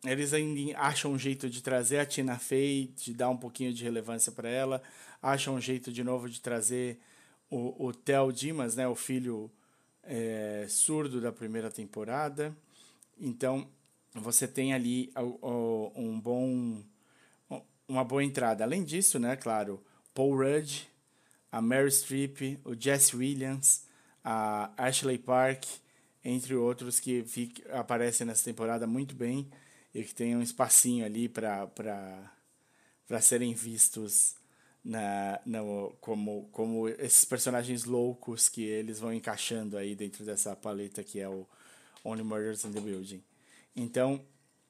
Eles 0.05 0.33
ainda 0.33 0.79
acham 0.79 1.13
um 1.13 1.19
jeito 1.19 1.51
de 1.51 1.61
trazer 1.61 1.99
a 1.99 2.07
Tina 2.07 2.39
Fey, 2.39 2.93
de 2.97 3.13
dar 3.13 3.31
um 3.31 3.37
pouquinho 3.37 3.73
de 3.73 3.83
relevância 3.83 4.31
para 4.31 4.49
ela, 4.49 4.83
acham 5.21 5.57
um 5.57 5.61
jeito 5.61 5.93
de 5.93 6.05
novo 6.05 6.29
de 6.29 6.41
trazer 6.41 7.01
o, 7.51 7.87
o 7.87 7.93
Theo 7.93 8.33
Dimas, 8.33 8.77
né, 8.77 8.87
o 8.87 8.95
filho 8.95 9.51
é, 10.05 10.67
surdo 10.69 11.21
da 11.21 11.33
primeira 11.33 11.69
temporada. 11.69 12.57
Então, 13.19 13.69
você 14.15 14.47
tem 14.47 14.73
ali 14.73 15.13
um 15.93 16.21
bom, 16.21 16.81
uma 17.89 18.05
boa 18.05 18.23
entrada. 18.23 18.63
Além 18.63 18.85
disso, 18.85 19.19
né, 19.19 19.35
claro, 19.35 19.83
Paul 20.15 20.37
Rudd, 20.37 20.87
a 21.51 21.61
Mary 21.61 21.91
Streep, 21.91 22.61
o 22.65 22.75
Jesse 22.79 23.17
Williams, 23.17 23.85
a 24.23 24.71
Ashley 24.77 25.19
Park, 25.19 25.65
entre 26.25 26.55
outros 26.55 27.01
que 27.01 27.25
fica, 27.25 27.77
aparecem 27.77 28.25
nessa 28.27 28.45
temporada 28.45 28.87
muito 28.87 29.17
bem 29.17 29.49
e 29.95 30.03
que 30.03 30.15
tem 30.15 30.37
um 30.37 30.43
espacinho 30.43 31.05
ali 31.05 31.29
para 31.29 31.71
serem 33.21 33.55
vistos 33.55 34.37
na, 34.85 35.41
no, 35.45 35.95
como, 36.01 36.49
como 36.53 36.89
esses 36.89 37.25
personagens 37.25 37.85
loucos 37.85 38.49
que 38.49 38.63
eles 38.63 39.01
vão 39.01 39.13
encaixando 39.13 39.77
aí 39.77 39.95
dentro 39.95 40.25
dessa 40.25 40.55
paleta 40.55 41.03
que 41.03 41.21
é 41.21 41.29
o 41.29 41.47
Only 42.05 42.23
Murders 42.23 42.65
in 42.65 42.73
the 42.73 42.81
Building. 42.81 43.23
Então, 43.75 44.25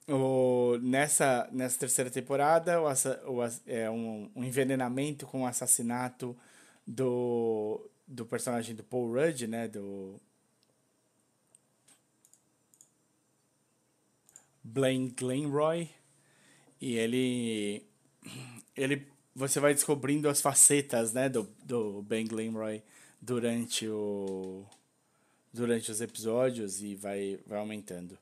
o, 0.09 0.79
nessa, 0.81 1.49
nessa 1.53 1.79
terceira 1.79 2.11
temporada, 2.11 2.81
o, 2.81 2.87
o, 2.87 3.45
é 3.67 3.91
um, 3.91 4.31
um 4.35 4.45
envenenamento 4.45 5.27
com 5.27 5.43
o 5.43 5.47
assassinato 5.47 6.37
do, 6.87 7.89
do 8.07 8.25
personagem 8.25 8.75
do 8.75 8.83
Paul 8.83 9.13
Rudd, 9.13 9.47
né, 9.47 9.69
do 9.69 10.21
Blaine 14.73 15.11
Glenroy, 15.11 15.89
e 16.81 16.97
ele 16.97 17.83
ele 18.77 19.07
você 19.35 19.61
vai 19.61 19.75
descobrindo 19.75 20.29
as 20.29 20.41
facetas, 20.41 21.13
né, 21.13 21.29
do 21.29 21.49
do 21.65 22.03
Ben 22.03 22.27
Glenroy 22.27 22.83
durante 23.21 23.89
o 23.89 24.65
durante 25.53 25.91
os 25.91 26.01
episódios 26.01 26.83
e 26.83 26.95
vai 26.95 27.39
vai 27.47 27.59
aumentando. 27.59 28.19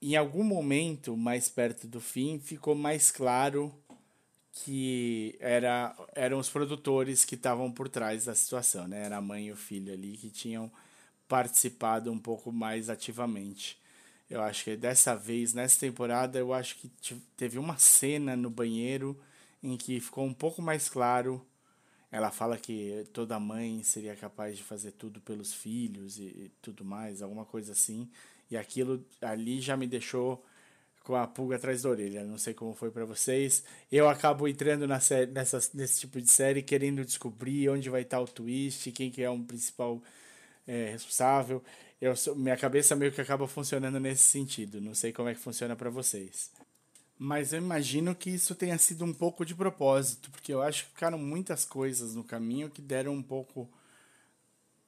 Em 0.00 0.16
algum 0.16 0.42
momento 0.44 1.16
mais 1.16 1.48
perto 1.48 1.86
do 1.86 2.00
fim 2.00 2.38
ficou 2.40 2.74
mais 2.74 3.10
claro 3.10 3.72
que 4.52 5.36
era, 5.40 5.96
eram 6.14 6.38
os 6.38 6.50
produtores 6.50 7.24
que 7.24 7.34
estavam 7.36 7.72
por 7.72 7.88
trás 7.88 8.26
da 8.26 8.34
situação, 8.34 8.86
né? 8.86 9.04
Era 9.06 9.16
a 9.16 9.20
mãe 9.20 9.46
e 9.46 9.52
o 9.52 9.56
filho 9.56 9.92
ali 9.92 10.16
que 10.18 10.28
tinham 10.30 10.70
participado 11.26 12.12
um 12.12 12.18
pouco 12.18 12.52
mais 12.52 12.90
ativamente. 12.90 13.81
Eu 14.32 14.40
acho 14.40 14.64
que 14.64 14.76
dessa 14.76 15.14
vez, 15.14 15.52
nessa 15.52 15.78
temporada, 15.78 16.38
eu 16.38 16.54
acho 16.54 16.76
que 16.76 16.90
teve 17.36 17.58
uma 17.58 17.76
cena 17.76 18.34
no 18.34 18.48
banheiro 18.48 19.20
em 19.62 19.76
que 19.76 20.00
ficou 20.00 20.24
um 20.24 20.32
pouco 20.32 20.62
mais 20.62 20.88
claro. 20.88 21.46
Ela 22.10 22.30
fala 22.30 22.56
que 22.56 23.06
toda 23.12 23.38
mãe 23.38 23.82
seria 23.82 24.16
capaz 24.16 24.56
de 24.56 24.62
fazer 24.62 24.92
tudo 24.92 25.20
pelos 25.20 25.52
filhos 25.52 26.18
e, 26.18 26.22
e 26.22 26.52
tudo 26.62 26.82
mais, 26.82 27.20
alguma 27.20 27.44
coisa 27.44 27.72
assim. 27.72 28.08
E 28.50 28.56
aquilo 28.56 29.04
ali 29.20 29.60
já 29.60 29.76
me 29.76 29.86
deixou 29.86 30.42
com 31.04 31.14
a 31.14 31.26
pulga 31.26 31.56
atrás 31.56 31.82
da 31.82 31.90
orelha. 31.90 32.24
Não 32.24 32.38
sei 32.38 32.54
como 32.54 32.72
foi 32.72 32.90
para 32.90 33.04
vocês. 33.04 33.62
Eu 33.90 34.08
acabo 34.08 34.48
entrando 34.48 34.86
na 34.86 34.98
série, 34.98 35.30
nessa, 35.30 35.58
nesse 35.74 36.00
tipo 36.00 36.18
de 36.18 36.30
série 36.30 36.62
querendo 36.62 37.04
descobrir 37.04 37.68
onde 37.68 37.90
vai 37.90 38.00
estar 38.00 38.18
o 38.18 38.26
twist, 38.26 38.90
quem 38.92 39.10
que 39.10 39.22
é 39.22 39.28
o 39.28 39.38
principal 39.44 40.02
é, 40.66 40.88
responsável. 40.90 41.62
Eu, 42.02 42.14
minha 42.34 42.56
cabeça 42.56 42.96
meio 42.96 43.12
que 43.12 43.20
acaba 43.20 43.46
funcionando 43.46 44.00
nesse 44.00 44.24
sentido. 44.24 44.80
Não 44.80 44.92
sei 44.92 45.12
como 45.12 45.28
é 45.28 45.34
que 45.34 45.40
funciona 45.40 45.76
para 45.76 45.88
vocês. 45.88 46.50
Mas 47.16 47.52
eu 47.52 47.58
imagino 47.58 48.12
que 48.12 48.28
isso 48.28 48.56
tenha 48.56 48.76
sido 48.76 49.04
um 49.04 49.14
pouco 49.14 49.46
de 49.46 49.54
propósito, 49.54 50.28
porque 50.32 50.52
eu 50.52 50.60
acho 50.60 50.82
que 50.82 50.90
ficaram 50.90 51.16
muitas 51.16 51.64
coisas 51.64 52.16
no 52.16 52.24
caminho 52.24 52.68
que 52.68 52.82
deram 52.82 53.12
um 53.12 53.22
pouco 53.22 53.70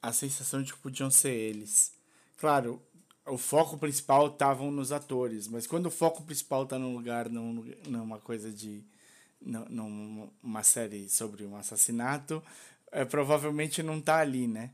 a 0.01 0.11
sensação 0.11 0.61
de 0.61 0.73
que 0.73 0.79
podiam 0.79 1.09
ser 1.09 1.31
eles. 1.31 1.93
Claro, 2.35 2.81
o 3.25 3.37
foco 3.37 3.77
principal 3.77 4.27
estavam 4.27 4.69
nos 4.69 4.91
atores, 4.91 5.47
mas 5.47 5.65
quando 5.65 5.85
o 5.85 5.91
foco 5.91 6.21
principal 6.21 6.63
está 6.63 6.77
num 6.77 6.93
lugar, 6.93 7.29
num, 7.29 7.63
numa 7.87 8.19
coisa 8.19 8.51
de. 8.51 8.83
numa 9.41 10.63
série 10.63 11.07
sobre 11.07 11.45
um 11.45 11.55
assassinato, 11.55 12.43
é, 12.91 13.05
provavelmente 13.05 13.81
não 13.81 13.99
está 13.99 14.17
ali, 14.17 14.47
né? 14.47 14.71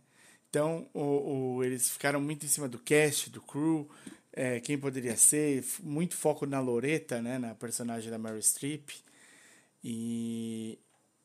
Então, 0.52 0.86
o, 0.94 1.56
o, 1.56 1.64
eles 1.64 1.90
ficaram 1.90 2.20
muito 2.20 2.46
em 2.46 2.50
cima 2.50 2.68
do 2.68 2.78
cast, 2.78 3.30
do 3.30 3.42
crew, 3.42 3.90
é, 4.34 4.60
quem 4.60 4.78
poderia 4.78 5.16
ser, 5.16 5.64
muito 5.82 6.14
foco 6.14 6.46
na 6.46 6.60
Loreta, 6.60 7.22
né, 7.22 7.40
na 7.40 7.56
personagem 7.56 8.12
da 8.12 8.18
Mary 8.18 8.44
Streep. 8.44 8.90
E 9.84 10.78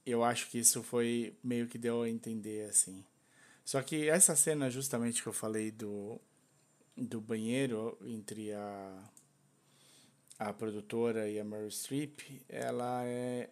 eu 0.06 0.22
acho 0.22 0.48
que 0.48 0.58
isso 0.58 0.80
foi 0.82 1.36
meio 1.42 1.66
que 1.66 1.76
deu 1.76 2.02
a 2.02 2.08
entender 2.08 2.70
assim. 2.70 3.04
Só 3.64 3.82
que 3.82 4.08
essa 4.08 4.36
cena 4.36 4.70
justamente 4.70 5.20
que 5.22 5.28
eu 5.28 5.32
falei 5.32 5.70
do 5.72 6.20
do 6.96 7.20
banheiro 7.20 7.98
entre 8.06 8.52
a 8.52 9.10
a 10.38 10.52
produtora 10.52 11.28
e 11.28 11.40
a 11.40 11.44
Meryl 11.44 11.70
Streep, 11.70 12.20
ela 12.48 13.04
é 13.04 13.50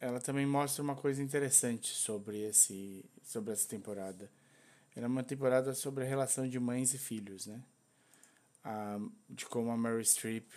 ela 0.00 0.20
também 0.20 0.46
mostra 0.46 0.82
uma 0.82 0.94
coisa 0.94 1.22
interessante 1.22 1.88
sobre 1.94 2.38
esse 2.42 3.04
sobre 3.24 3.52
essa 3.52 3.68
temporada. 3.68 4.30
Ela 4.96 5.06
é 5.06 5.08
uma 5.08 5.22
temporada 5.22 5.74
sobre 5.74 6.04
a 6.04 6.06
relação 6.06 6.48
de 6.48 6.58
mães 6.58 6.92
e 6.94 6.98
filhos, 6.98 7.46
né? 7.46 7.62
A, 8.64 8.98
de 9.30 9.46
como 9.46 9.70
a 9.70 9.76
Meryl 9.76 10.04
Streep 10.04 10.50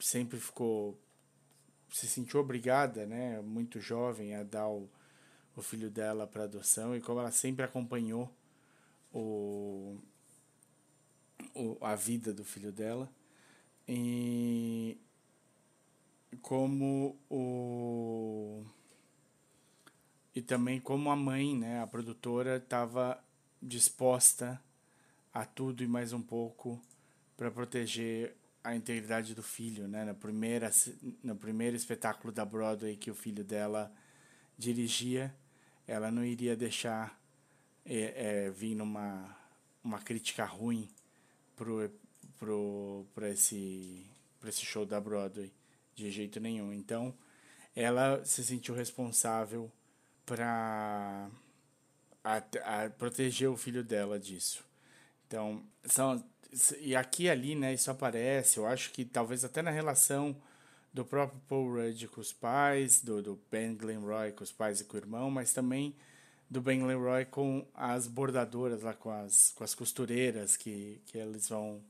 sempre 0.00 0.38
ficou 0.38 0.98
se 1.90 2.06
sentiu 2.06 2.40
obrigada, 2.40 3.06
né, 3.06 3.40
muito 3.40 3.80
jovem, 3.80 4.34
a 4.34 4.42
dar 4.42 4.68
o, 4.68 4.88
o 5.56 5.62
filho 5.62 5.90
dela 5.90 6.26
para 6.26 6.44
adoção 6.44 6.94
e 6.94 7.00
como 7.00 7.20
ela 7.20 7.30
sempre 7.30 7.64
acompanhou 7.64 8.32
o, 9.12 9.98
o, 11.54 11.78
a 11.80 11.94
vida 11.94 12.32
do 12.32 12.44
filho 12.44 12.72
dela 12.72 13.10
e 13.86 14.98
como 16.42 17.18
o 17.30 18.62
e 20.34 20.42
também 20.42 20.78
como 20.78 21.10
a 21.10 21.16
mãe, 21.16 21.56
né, 21.56 21.82
a 21.82 21.86
produtora 21.86 22.58
estava 22.58 23.22
disposta 23.60 24.60
a 25.32 25.44
tudo 25.44 25.82
e 25.82 25.86
mais 25.86 26.12
um 26.12 26.22
pouco 26.22 26.80
para 27.36 27.50
proteger 27.50 28.34
a 28.62 28.74
integridade 28.74 29.34
do 29.34 29.42
filho, 29.42 29.86
né? 29.86 30.04
Na 30.04 30.14
primeira, 30.14 30.70
no 31.22 31.36
primeiro 31.36 31.76
espetáculo 31.76 32.32
da 32.32 32.44
Broadway 32.44 32.96
que 32.96 33.10
o 33.10 33.14
filho 33.14 33.44
dela 33.44 33.92
dirigia, 34.56 35.34
ela 35.86 36.10
não 36.10 36.24
iria 36.24 36.56
deixar 36.56 37.18
é, 37.84 38.46
é, 38.46 38.50
vir 38.50 38.74
numa 38.74 39.36
uma 39.82 40.00
crítica 40.00 40.44
ruim 40.44 40.88
pro 41.56 41.90
pro 42.38 43.06
para 43.14 43.30
esse 43.30 44.04
para 44.40 44.50
esse 44.50 44.64
show 44.64 44.84
da 44.84 45.00
Broadway 45.00 45.52
de 45.94 46.10
jeito 46.10 46.38
nenhum. 46.40 46.72
Então, 46.72 47.14
ela 47.74 48.24
se 48.24 48.44
sentiu 48.44 48.74
responsável 48.74 49.70
para 50.26 51.30
proteger 52.98 53.48
o 53.48 53.56
filho 53.56 53.82
dela 53.82 54.18
disso. 54.18 54.64
Então, 55.26 55.62
são 55.84 56.22
e 56.80 56.96
aqui 56.96 57.24
e 57.24 57.30
ali, 57.30 57.54
né, 57.54 57.74
isso 57.74 57.90
aparece, 57.90 58.56
eu 58.56 58.66
acho 58.66 58.90
que 58.92 59.04
talvez 59.04 59.44
até 59.44 59.60
na 59.60 59.70
relação 59.70 60.34
do 60.92 61.04
próprio 61.04 61.40
Paul 61.46 61.74
Rudd 61.74 62.06
com 62.08 62.20
os 62.20 62.32
pais, 62.32 63.02
do, 63.02 63.22
do 63.22 63.38
Ben 63.50 63.76
Glenroy 63.76 64.32
com 64.32 64.42
os 64.42 64.52
pais 64.52 64.80
e 64.80 64.84
com 64.84 64.96
o 64.96 65.00
irmão, 65.00 65.30
mas 65.30 65.52
também 65.52 65.94
do 66.48 66.60
Ben 66.60 66.80
Glenroy 66.80 67.26
com 67.26 67.66
as 67.74 68.06
bordadoras 68.06 68.82
lá, 68.82 68.94
com 68.94 69.10
as, 69.10 69.52
com 69.54 69.62
as 69.62 69.74
costureiras 69.74 70.56
que, 70.56 71.00
que 71.06 71.18
eles 71.18 71.48
vão 71.48 71.82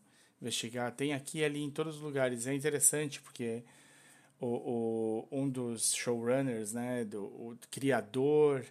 investigar. 0.42 0.90
Tem 0.92 1.12
aqui 1.12 1.38
e 1.38 1.44
ali 1.44 1.62
em 1.62 1.70
todos 1.70 1.97
os 1.97 2.02
lugares. 2.02 2.47
É 2.47 2.54
interessante 2.54 3.20
porque 3.23 3.62
o, 4.40 4.47
o, 4.47 5.28
um 5.30 5.49
dos 5.49 5.94
showrunners, 5.94 6.73
né, 6.73 7.04
do 7.04 7.23
o 7.25 7.58
criador, 7.70 8.64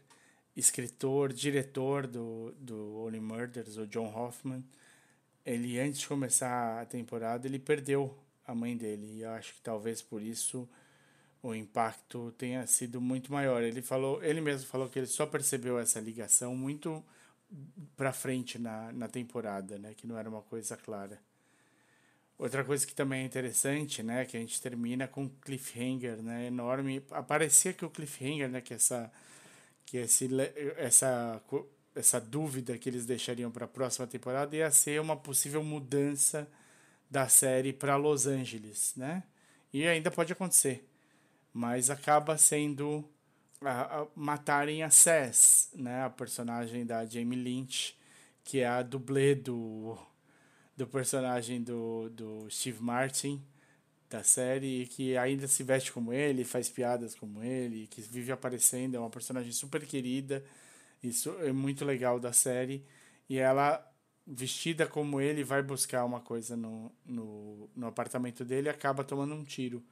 escritor, 0.57 1.31
diretor 1.31 2.07
do, 2.07 2.51
do 2.59 2.97
Only 2.97 3.19
Murders, 3.19 3.77
o 3.77 3.85
John 3.85 4.11
Hoffman, 4.13 4.63
ele 5.45 5.79
antes 5.79 5.99
de 5.99 6.07
começar 6.07 6.81
a 6.81 6.85
temporada 6.85 7.47
ele 7.47 7.59
perdeu 7.59 8.17
a 8.45 8.55
mãe 8.55 8.75
dele 8.75 9.05
e 9.13 9.21
eu 9.21 9.29
acho 9.29 9.53
que 9.53 9.61
talvez 9.61 10.01
por 10.01 10.21
isso 10.21 10.67
o 11.43 11.53
impacto 11.53 12.33
tenha 12.37 12.65
sido 12.65 12.99
muito 12.99 13.31
maior. 13.31 13.61
Ele 13.61 13.81
falou, 13.81 14.21
ele 14.23 14.41
mesmo 14.41 14.67
falou 14.67 14.89
que 14.89 14.99
ele 14.99 15.07
só 15.07 15.25
percebeu 15.25 15.77
essa 15.77 15.99
ligação 15.99 16.55
muito 16.55 17.03
para 17.95 18.11
frente 18.11 18.57
na, 18.59 18.91
na 18.91 19.07
temporada, 19.07 19.77
né, 19.77 19.93
que 19.95 20.07
não 20.07 20.17
era 20.17 20.27
uma 20.27 20.41
coisa 20.41 20.75
clara. 20.75 21.21
Outra 22.37 22.63
coisa 22.63 22.85
que 22.85 22.93
também 22.93 23.21
é 23.21 23.25
interessante, 23.25 24.03
né, 24.03 24.25
que 24.25 24.35
a 24.35 24.39
gente 24.39 24.61
termina 24.61 25.07
com 25.07 25.29
cliffhanger, 25.29 26.21
né, 26.21 26.47
enorme. 26.47 27.03
Aparecia 27.11 27.73
que 27.73 27.85
o 27.85 27.89
cliffhanger, 27.89 28.49
né, 28.49 28.59
que 28.59 28.73
essa 28.73 29.11
que 29.87 29.97
esse 29.97 30.29
essa 30.75 31.41
essa 31.95 32.21
dúvida 32.21 32.77
que 32.77 32.87
eles 32.87 33.07
deixariam 33.07 33.49
para 33.49 33.65
a 33.65 33.67
próxima 33.67 34.05
temporada 34.05 34.55
ia 34.55 34.69
ser 34.69 35.01
uma 35.01 35.15
possível 35.15 35.63
mudança 35.63 36.47
da 37.09 37.27
série 37.27 37.73
para 37.73 37.95
Los 37.95 38.27
Angeles, 38.27 38.93
né? 38.95 39.23
E 39.73 39.87
ainda 39.87 40.11
pode 40.11 40.31
acontecer, 40.31 40.87
mas 41.51 41.89
acaba 41.89 42.37
sendo 42.37 43.03
a, 43.61 44.01
a, 44.01 44.07
matarem 44.15 44.83
a 44.83 44.89
Cess, 44.91 45.71
né? 45.73 46.03
A 46.03 46.09
personagem 46.09 46.85
da 46.85 47.03
Jamie 47.05 47.41
Lynch, 47.41 47.97
que 48.43 48.59
é 48.59 48.67
a 48.67 48.83
dublê 48.83 49.33
do, 49.33 49.97
do 50.75 50.85
personagem 50.85 51.63
do, 51.63 52.09
do 52.09 52.47
Steve 52.51 52.83
Martin 52.83 53.41
da 54.09 54.23
série, 54.23 54.87
que 54.87 55.17
ainda 55.17 55.47
se 55.47 55.63
veste 55.63 55.91
como 55.91 56.13
ele, 56.13 56.43
faz 56.43 56.69
piadas 56.69 57.13
como 57.15 57.43
ele, 57.43 57.87
que 57.87 58.01
vive 58.01 58.31
aparecendo, 58.31 58.95
é 58.95 58.99
uma 58.99 59.09
personagem 59.09 59.51
super 59.51 59.85
querida 59.85 60.43
isso 61.03 61.35
é 61.39 61.51
muito 61.51 61.85
legal 61.85 62.19
da 62.19 62.33
série. 62.33 62.83
E 63.29 63.37
ela, 63.37 63.85
vestida 64.25 64.87
como 64.87 65.21
ele, 65.21 65.43
vai 65.43 65.61
buscar 65.61 66.05
uma 66.05 66.19
coisa 66.19 66.55
no, 66.55 66.91
no, 67.05 67.69
no 67.75 67.87
apartamento 67.87 68.43
dele 68.43 68.67
e 68.67 68.69
acaba 68.69 69.03
tomando 69.03 69.33
um 69.33 69.43
tiro. 69.43 69.83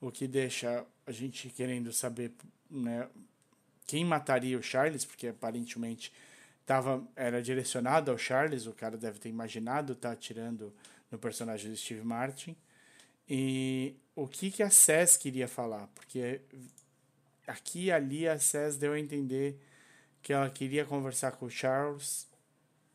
O 0.00 0.10
que 0.10 0.26
deixa 0.26 0.84
a 1.06 1.12
gente 1.12 1.48
querendo 1.50 1.92
saber 1.92 2.32
né, 2.70 3.08
quem 3.86 4.04
mataria 4.04 4.58
o 4.58 4.62
Charles, 4.62 5.04
porque 5.04 5.28
aparentemente 5.28 6.12
tava, 6.64 7.02
era 7.14 7.42
direcionado 7.42 8.10
ao 8.10 8.18
Charles, 8.18 8.66
o 8.66 8.72
cara 8.72 8.96
deve 8.96 9.18
ter 9.18 9.28
imaginado 9.28 9.92
estar 9.92 10.10
tá 10.10 10.14
atirando 10.14 10.72
no 11.10 11.18
personagem 11.18 11.70
do 11.70 11.76
Steve 11.76 12.04
Martin. 12.04 12.56
E 13.28 13.96
o 14.14 14.26
que, 14.26 14.50
que 14.50 14.62
a 14.62 14.70
Cess 14.70 15.16
queria 15.16 15.48
falar? 15.48 15.88
Porque 15.88 16.40
aqui 17.46 17.86
e 17.86 17.92
ali 17.92 18.28
a 18.28 18.38
Cess 18.38 18.76
deu 18.76 18.92
a 18.92 19.00
entender 19.00 19.60
que 20.22 20.32
ela 20.32 20.50
queria 20.50 20.84
conversar 20.84 21.32
com 21.32 21.46
o 21.46 21.50
Charles 21.50 22.26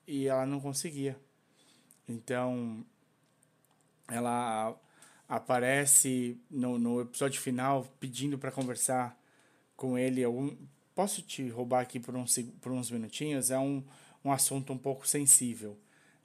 e 0.08 0.28
ela 0.28 0.46
não 0.46 0.60
conseguia. 0.60 1.18
Então, 2.08 2.86
ela 4.08 4.76
aparece 5.28 6.38
no, 6.50 6.78
no 6.78 7.02
episódio 7.02 7.40
final 7.40 7.88
pedindo 8.00 8.38
para 8.38 8.52
conversar 8.52 9.18
com 9.78 9.98
ele. 9.98 10.22
Eu 10.22 10.58
posso 10.94 11.22
te 11.22 11.48
roubar 11.48 11.82
aqui 11.82 12.00
por, 12.00 12.16
um, 12.16 12.26
por 12.60 12.72
uns 12.74 12.92
minutinhos? 12.92 13.50
É 13.50 13.58
um, 13.58 13.84
um 14.26 14.32
assunto 14.32 14.74
um 14.74 14.78
pouco 14.78 15.08
sensível, 15.08 15.78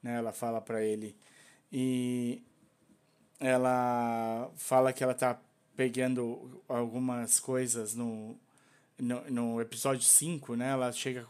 né? 0.02 0.16
Ela 0.16 0.32
fala 0.32 0.60
para 0.60 0.82
ele. 0.82 1.14
E 1.72 2.42
ela 3.38 4.50
fala 4.56 4.92
que 4.92 5.02
ela 5.02 5.14
tá 5.14 5.38
pegando 5.76 6.62
algumas 6.68 7.38
coisas 7.38 7.94
no, 7.94 8.36
no, 8.98 9.30
no 9.30 9.60
episódio 9.60 10.02
5, 10.02 10.56
né, 10.56 10.70
ela 10.70 10.90
chega 10.90 11.26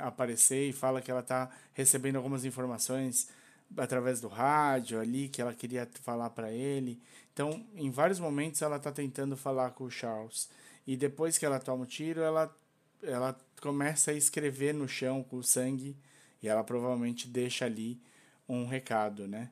a 0.00 0.08
aparecer 0.08 0.68
e 0.68 0.72
fala 0.72 1.00
que 1.00 1.10
ela 1.10 1.20
está 1.20 1.48
recebendo 1.72 2.16
algumas 2.16 2.44
informações 2.44 3.28
através 3.76 4.20
do 4.20 4.28
rádio 4.28 4.98
ali, 4.98 5.28
que 5.28 5.40
ela 5.40 5.54
queria 5.54 5.88
falar 6.02 6.30
para 6.30 6.50
ele. 6.50 7.00
Então, 7.32 7.64
em 7.76 7.90
vários 7.90 8.18
momentos 8.18 8.60
ela 8.62 8.76
está 8.76 8.90
tentando 8.90 9.36
falar 9.36 9.70
com 9.70 9.84
o 9.84 9.90
Charles. 9.90 10.48
E 10.86 10.96
depois 10.96 11.38
que 11.38 11.46
ela 11.46 11.60
toma 11.60 11.84
o 11.84 11.86
tiro, 11.86 12.20
ela, 12.20 12.54
ela 13.02 13.38
começa 13.60 14.10
a 14.10 14.14
escrever 14.14 14.74
no 14.74 14.88
chão 14.88 15.22
com 15.22 15.42
sangue 15.42 15.96
e 16.42 16.48
ela 16.48 16.64
provavelmente 16.64 17.28
deixa 17.28 17.66
ali 17.66 18.00
um 18.48 18.66
recado, 18.66 19.28
né? 19.28 19.50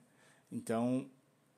Então, 0.50 1.08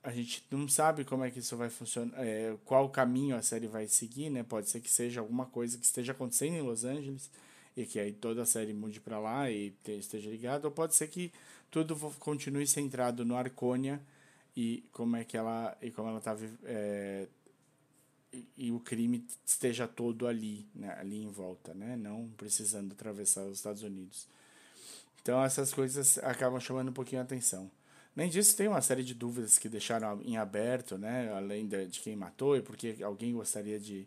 a 0.03 0.11
gente 0.11 0.43
não 0.51 0.67
sabe 0.67 1.05
como 1.05 1.25
é 1.25 1.31
que 1.31 1.41
isso 1.41 1.57
vai 1.57 1.69
funcionar, 1.69 2.15
é, 2.19 2.57
qual 2.65 2.89
caminho 2.89 3.37
a 3.37 3.43
série 3.43 3.67
vai 3.67 3.87
seguir, 3.87 4.31
né? 4.31 4.43
Pode 4.43 4.69
ser 4.71 4.81
que 4.81 4.91
seja 4.91 5.21
alguma 5.21 5.47
coisa 5.47 5.77
que 5.77 5.85
esteja 5.85 6.13
acontecendo 6.13 6.55
em 6.55 6.63
Los 6.63 6.85
Angeles 6.85 7.31
e 7.77 7.85
que 7.85 7.99
aí 7.99 8.13
toda 8.13 8.43
a 8.43 8.47
série 8.47 8.73
mude 8.73 8.99
para 9.01 9.19
lá 9.19 9.51
e 9.51 9.75
esteja 9.87 10.31
ligado, 10.31 10.65
ou 10.65 10.71
pode 10.71 10.95
ser 10.95 11.09
que 11.09 11.31
tudo 11.71 11.95
continue 12.19 12.67
centrado 12.67 13.25
no 13.25 13.37
Arconia 13.37 14.01
e 14.57 14.85
como 14.93 15.17
é 15.17 15.25
que 15.25 15.37
ela 15.37 15.77
e 15.83 15.91
como 15.91 16.09
ela 16.09 16.21
tá 16.21 16.37
é, 16.65 17.29
e, 18.33 18.47
e, 18.57 18.73
o 18.73 18.81
crime 18.81 19.27
esteja 19.45 19.89
todo 19.89 20.27
ali, 20.27 20.67
né? 20.75 20.95
ali 20.99 21.23
em 21.23 21.31
volta, 21.31 21.75
né? 21.75 21.97
Não 21.97 22.29
precisando 22.37 22.93
atravessar 22.93 23.43
os 23.43 23.59
Estados 23.59 23.83
Unidos. 23.83 24.27
Então 25.21 25.43
essas 25.45 25.75
coisas 25.75 26.17
acabam 26.19 26.61
chamando 26.61 26.89
um 26.89 26.93
pouquinho 26.93 27.21
a 27.21 27.25
atenção. 27.25 27.71
Além 28.16 28.29
disso, 28.29 28.57
tem 28.57 28.68
uma 28.68 28.83
série 28.83 29.05
de 29.05 29.14
dúvidas 29.14 29.59
que 29.59 29.68
deixaram 29.68 30.20
em 30.23 30.37
aberto, 30.37 30.99
né? 30.99 31.33
Além 31.33 31.66
de, 31.66 31.87
de 31.87 32.01
quem 32.01 32.16
matou 32.16 32.57
e 32.57 32.62
porque 32.62 32.96
alguém 33.03 33.33
gostaria 33.33 33.79
de, 33.79 34.07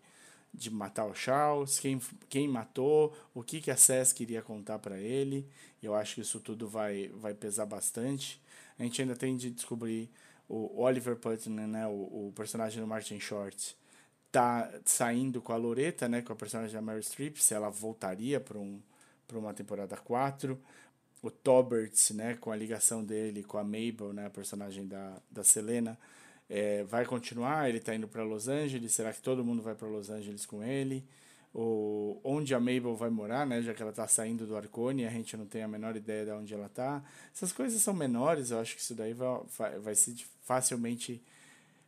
de 0.53 0.69
matar 0.69 1.05
o 1.05 1.15
Charles, 1.15 1.79
quem, 1.79 1.99
quem 2.29 2.47
matou, 2.47 3.15
o 3.33 3.41
que, 3.41 3.61
que 3.61 3.71
a 3.71 3.77
Cess 3.77 4.11
queria 4.13 4.41
contar 4.41 4.79
para 4.79 4.99
ele. 4.99 5.47
Eu 5.81 5.95
acho 5.95 6.15
que 6.15 6.21
isso 6.21 6.39
tudo 6.39 6.67
vai, 6.67 7.09
vai 7.15 7.33
pesar 7.33 7.65
bastante. 7.65 8.41
A 8.77 8.83
gente 8.83 9.01
ainda 9.01 9.15
tem 9.15 9.35
de 9.37 9.49
descobrir 9.49 10.09
o 10.49 10.81
Oliver 10.81 11.15
Putnam, 11.15 11.67
né? 11.67 11.87
O, 11.87 12.27
o 12.27 12.33
personagem 12.35 12.81
do 12.81 12.87
Martin 12.87 13.19
Short 13.19 13.75
tá 14.31 14.69
saindo 14.83 15.41
com 15.41 15.53
a 15.53 15.57
Loreta, 15.57 16.09
né? 16.09 16.21
Com 16.21 16.33
a 16.33 16.35
personagem 16.35 16.73
da 16.73 16.81
Mary 16.81 17.03
Streep, 17.03 17.37
se 17.37 17.53
ela 17.53 17.69
voltaria 17.69 18.39
para 18.39 18.59
um, 18.59 18.81
uma 19.31 19.53
temporada 19.53 19.95
4 19.95 20.59
o 21.23 21.31
Tobert, 21.31 21.93
né, 22.13 22.35
com 22.35 22.51
a 22.51 22.55
ligação 22.55 23.03
dele 23.03 23.43
com 23.43 23.57
a 23.57 23.63
Mabel, 23.63 24.11
né, 24.11 24.25
a 24.25 24.29
personagem 24.29 24.85
da, 24.85 25.15
da 25.31 25.41
Selena, 25.41 25.97
é, 26.49 26.83
vai 26.83 27.05
continuar? 27.05 27.69
Ele 27.69 27.77
está 27.77 27.95
indo 27.95 28.09
para 28.09 28.23
Los 28.23 28.49
Angeles? 28.49 28.91
Será 28.91 29.13
que 29.13 29.21
todo 29.21 29.43
mundo 29.43 29.63
vai 29.63 29.73
para 29.73 29.87
Los 29.87 30.09
Angeles 30.09 30.45
com 30.45 30.61
ele? 30.61 31.07
Ou 31.53 32.19
onde 32.25 32.53
a 32.53 32.59
Mabel 32.59 32.93
vai 32.95 33.09
morar, 33.09 33.47
né, 33.47 33.61
já 33.61 33.73
que 33.73 33.81
ela 33.81 33.91
está 33.91 34.05
saindo 34.05 34.45
do 34.45 34.57
Arcone, 34.57 35.05
a 35.05 35.09
gente 35.09 35.37
não 35.37 35.45
tem 35.45 35.63
a 35.63 35.67
menor 35.67 35.95
ideia 35.95 36.25
de 36.25 36.31
onde 36.31 36.53
ela 36.53 36.65
está. 36.65 37.01
Essas 37.33 37.53
coisas 37.53 37.81
são 37.81 37.93
menores, 37.93 38.51
eu 38.51 38.59
acho 38.59 38.75
que 38.75 38.81
isso 38.81 38.93
daí 38.93 39.13
vai, 39.13 39.79
vai 39.79 39.95
ser 39.95 40.15
facilmente 40.41 41.23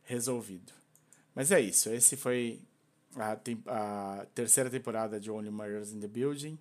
resolvido. 0.04 0.72
Mas 1.34 1.52
é 1.52 1.60
isso. 1.60 1.90
Esse 1.90 2.16
foi 2.16 2.62
a, 3.14 3.36
a 3.66 4.26
terceira 4.34 4.70
temporada 4.70 5.20
de 5.20 5.30
Only 5.30 5.50
Murders 5.50 5.92
in 5.92 6.00
the 6.00 6.08
Building. 6.08 6.58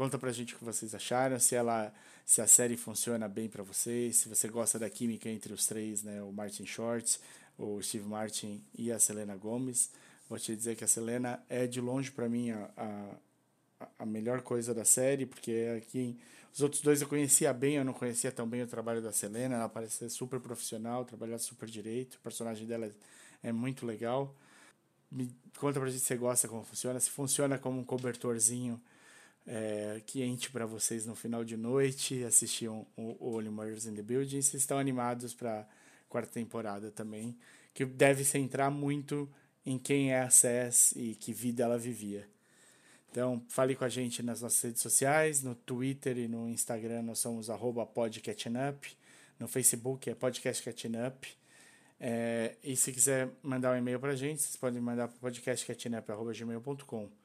Conta 0.00 0.18
pra 0.18 0.32
gente 0.32 0.54
o 0.54 0.58
que 0.58 0.64
vocês 0.64 0.94
acharam, 0.94 1.38
se 1.38 1.54
ela 1.54 1.92
se 2.24 2.40
a 2.40 2.46
série 2.46 2.74
funciona 2.74 3.28
bem 3.28 3.50
para 3.50 3.62
vocês, 3.62 4.16
se 4.16 4.30
você 4.30 4.48
gosta 4.48 4.78
da 4.78 4.88
química 4.88 5.28
entre 5.28 5.52
os 5.52 5.66
três, 5.66 6.02
né, 6.02 6.22
o 6.22 6.32
Martin 6.32 6.64
Short, 6.64 7.20
o 7.58 7.82
Steve 7.82 8.08
Martin 8.08 8.64
e 8.74 8.90
a 8.90 8.98
Selena 8.98 9.36
Gomez. 9.36 9.90
Vou 10.26 10.38
te 10.38 10.56
dizer 10.56 10.74
que 10.74 10.84
a 10.84 10.88
Selena 10.88 11.44
é 11.50 11.66
de 11.66 11.82
longe 11.82 12.10
para 12.10 12.30
mim 12.30 12.50
a, 12.50 12.70
a, 12.78 13.86
a, 13.98 14.06
melhor 14.06 14.40
coisa 14.40 14.72
da 14.72 14.86
série, 14.86 15.26
porque 15.26 15.66
aqui 15.76 16.18
os 16.50 16.62
outros 16.62 16.80
dois 16.80 17.02
eu 17.02 17.06
conhecia 17.06 17.52
bem, 17.52 17.74
eu 17.74 17.84
não 17.84 17.92
conhecia 17.92 18.32
tão 18.32 18.48
bem 18.48 18.62
o 18.62 18.66
trabalho 18.66 19.02
da 19.02 19.12
Selena, 19.12 19.56
ela 19.56 19.68
parece 19.68 19.96
ser 19.96 20.08
super 20.08 20.40
profissional, 20.40 21.04
trabalhar 21.04 21.36
super 21.36 21.68
direito, 21.68 22.14
o 22.14 22.20
personagem 22.20 22.66
dela 22.66 22.86
é, 22.86 23.50
é 23.50 23.52
muito 23.52 23.84
legal. 23.84 24.34
Me 25.12 25.30
conta 25.58 25.78
pra 25.78 25.90
gente 25.90 26.00
se 26.00 26.06
você 26.06 26.16
gosta 26.16 26.48
como 26.48 26.64
funciona, 26.64 26.98
se 26.98 27.10
funciona 27.10 27.58
como 27.58 27.78
um 27.78 27.84
cobertorzinho 27.84 28.80
é, 29.46 30.00
quente 30.06 30.50
para 30.50 30.66
vocês 30.66 31.06
no 31.06 31.14
final 31.14 31.44
de 31.44 31.56
noite, 31.56 32.24
assistir 32.24 32.68
o, 32.68 32.86
o 32.96 33.36
Only 33.36 33.50
Murders 33.50 33.86
in 33.86 33.94
the 33.94 34.02
Building, 34.02 34.42
vocês 34.42 34.62
estão 34.62 34.78
animados 34.78 35.34
para 35.34 35.66
quarta 36.08 36.32
temporada 36.32 36.90
também, 36.90 37.36
que 37.72 37.84
deve 37.84 38.24
centrar 38.24 38.70
muito 38.70 39.28
em 39.64 39.78
quem 39.78 40.12
é 40.12 40.20
a 40.20 40.30
Cess 40.30 40.92
e 40.96 41.14
que 41.14 41.32
vida 41.32 41.64
ela 41.64 41.78
vivia. 41.78 42.26
Então, 43.10 43.42
fale 43.48 43.74
com 43.74 43.84
a 43.84 43.88
gente 43.88 44.22
nas 44.22 44.40
nossas 44.40 44.62
redes 44.62 44.82
sociais, 44.82 45.42
no 45.42 45.54
Twitter 45.54 46.16
e 46.16 46.28
no 46.28 46.48
Instagram 46.48 47.02
nós 47.02 47.18
somos 47.18 47.50
arroba 47.50 47.84
podcatchingup, 47.84 48.86
no 49.38 49.48
Facebook 49.48 50.08
é 50.08 50.14
podcastcatchingup. 50.14 51.26
É, 51.98 52.56
e 52.62 52.76
se 52.76 52.92
quiser 52.92 53.28
mandar 53.42 53.74
um 53.74 53.78
e-mail 53.78 53.98
para 53.98 54.12
a 54.12 54.16
gente, 54.16 54.40
vocês 54.40 54.56
podem 54.56 54.80
mandar 54.80 55.08
para 55.08 55.18
podcastcatchingup.gmail.com. 55.18 57.19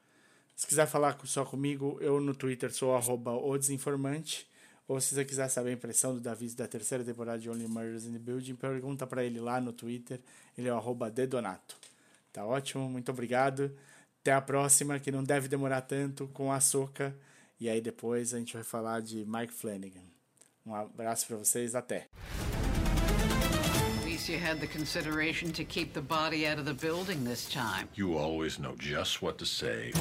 Se 0.56 0.66
quiser 0.66 0.86
falar 0.86 1.18
só 1.24 1.44
comigo, 1.44 1.98
eu 2.00 2.18
no 2.18 2.34
Twitter 2.34 2.72
sou 2.72 2.96
arroba 2.96 3.32
o 3.32 3.58
desinformante. 3.58 4.48
Ou 4.88 4.98
se 5.00 5.14
você 5.14 5.24
quiser 5.24 5.48
saber 5.48 5.70
a 5.70 5.72
impressão 5.74 6.14
do 6.14 6.20
Davi 6.20 6.48
da 6.54 6.66
terceira 6.66 7.04
temporada 7.04 7.38
de 7.38 7.50
Only 7.50 7.68
Murders 7.68 8.06
in 8.06 8.12
the 8.12 8.18
Building, 8.18 8.54
pergunta 8.54 9.06
para 9.06 9.22
ele 9.22 9.38
lá 9.38 9.60
no 9.60 9.72
Twitter. 9.72 10.18
Ele 10.56 10.68
é 10.68 10.72
o 10.72 10.76
arroba 10.76 11.10
dedonato. 11.10 11.76
Tá 12.32 12.46
ótimo, 12.46 12.88
muito 12.88 13.10
obrigado. 13.10 13.76
Até 14.22 14.32
a 14.32 14.40
próxima, 14.40 14.98
que 14.98 15.12
não 15.12 15.22
deve 15.22 15.46
demorar 15.46 15.82
tanto, 15.82 16.26
com 16.28 16.50
a 16.50 16.58
Soca. 16.58 17.14
E 17.60 17.68
aí 17.68 17.80
depois 17.80 18.32
a 18.32 18.38
gente 18.38 18.54
vai 18.54 18.62
falar 18.62 19.02
de 19.02 19.26
Mike 19.26 19.52
Flanagan. 19.52 20.06
Um 20.64 20.74
abraço 20.74 21.26
para 21.26 21.36
vocês, 21.36 21.74
até. 21.74 22.08
Least 24.26 24.40
you 24.40 24.44
had 24.44 24.60
the 24.60 24.66
consideration 24.66 25.52
to 25.52 25.62
keep 25.62 25.92
the 25.92 26.00
body 26.00 26.48
out 26.48 26.58
of 26.58 26.64
the 26.64 26.74
building 26.74 27.22
this 27.22 27.48
time. 27.48 27.88
You 27.94 28.18
always 28.18 28.58
know 28.58 28.74
just 28.76 29.22
what 29.22 29.38
to 29.38 29.46
say. 29.46 29.92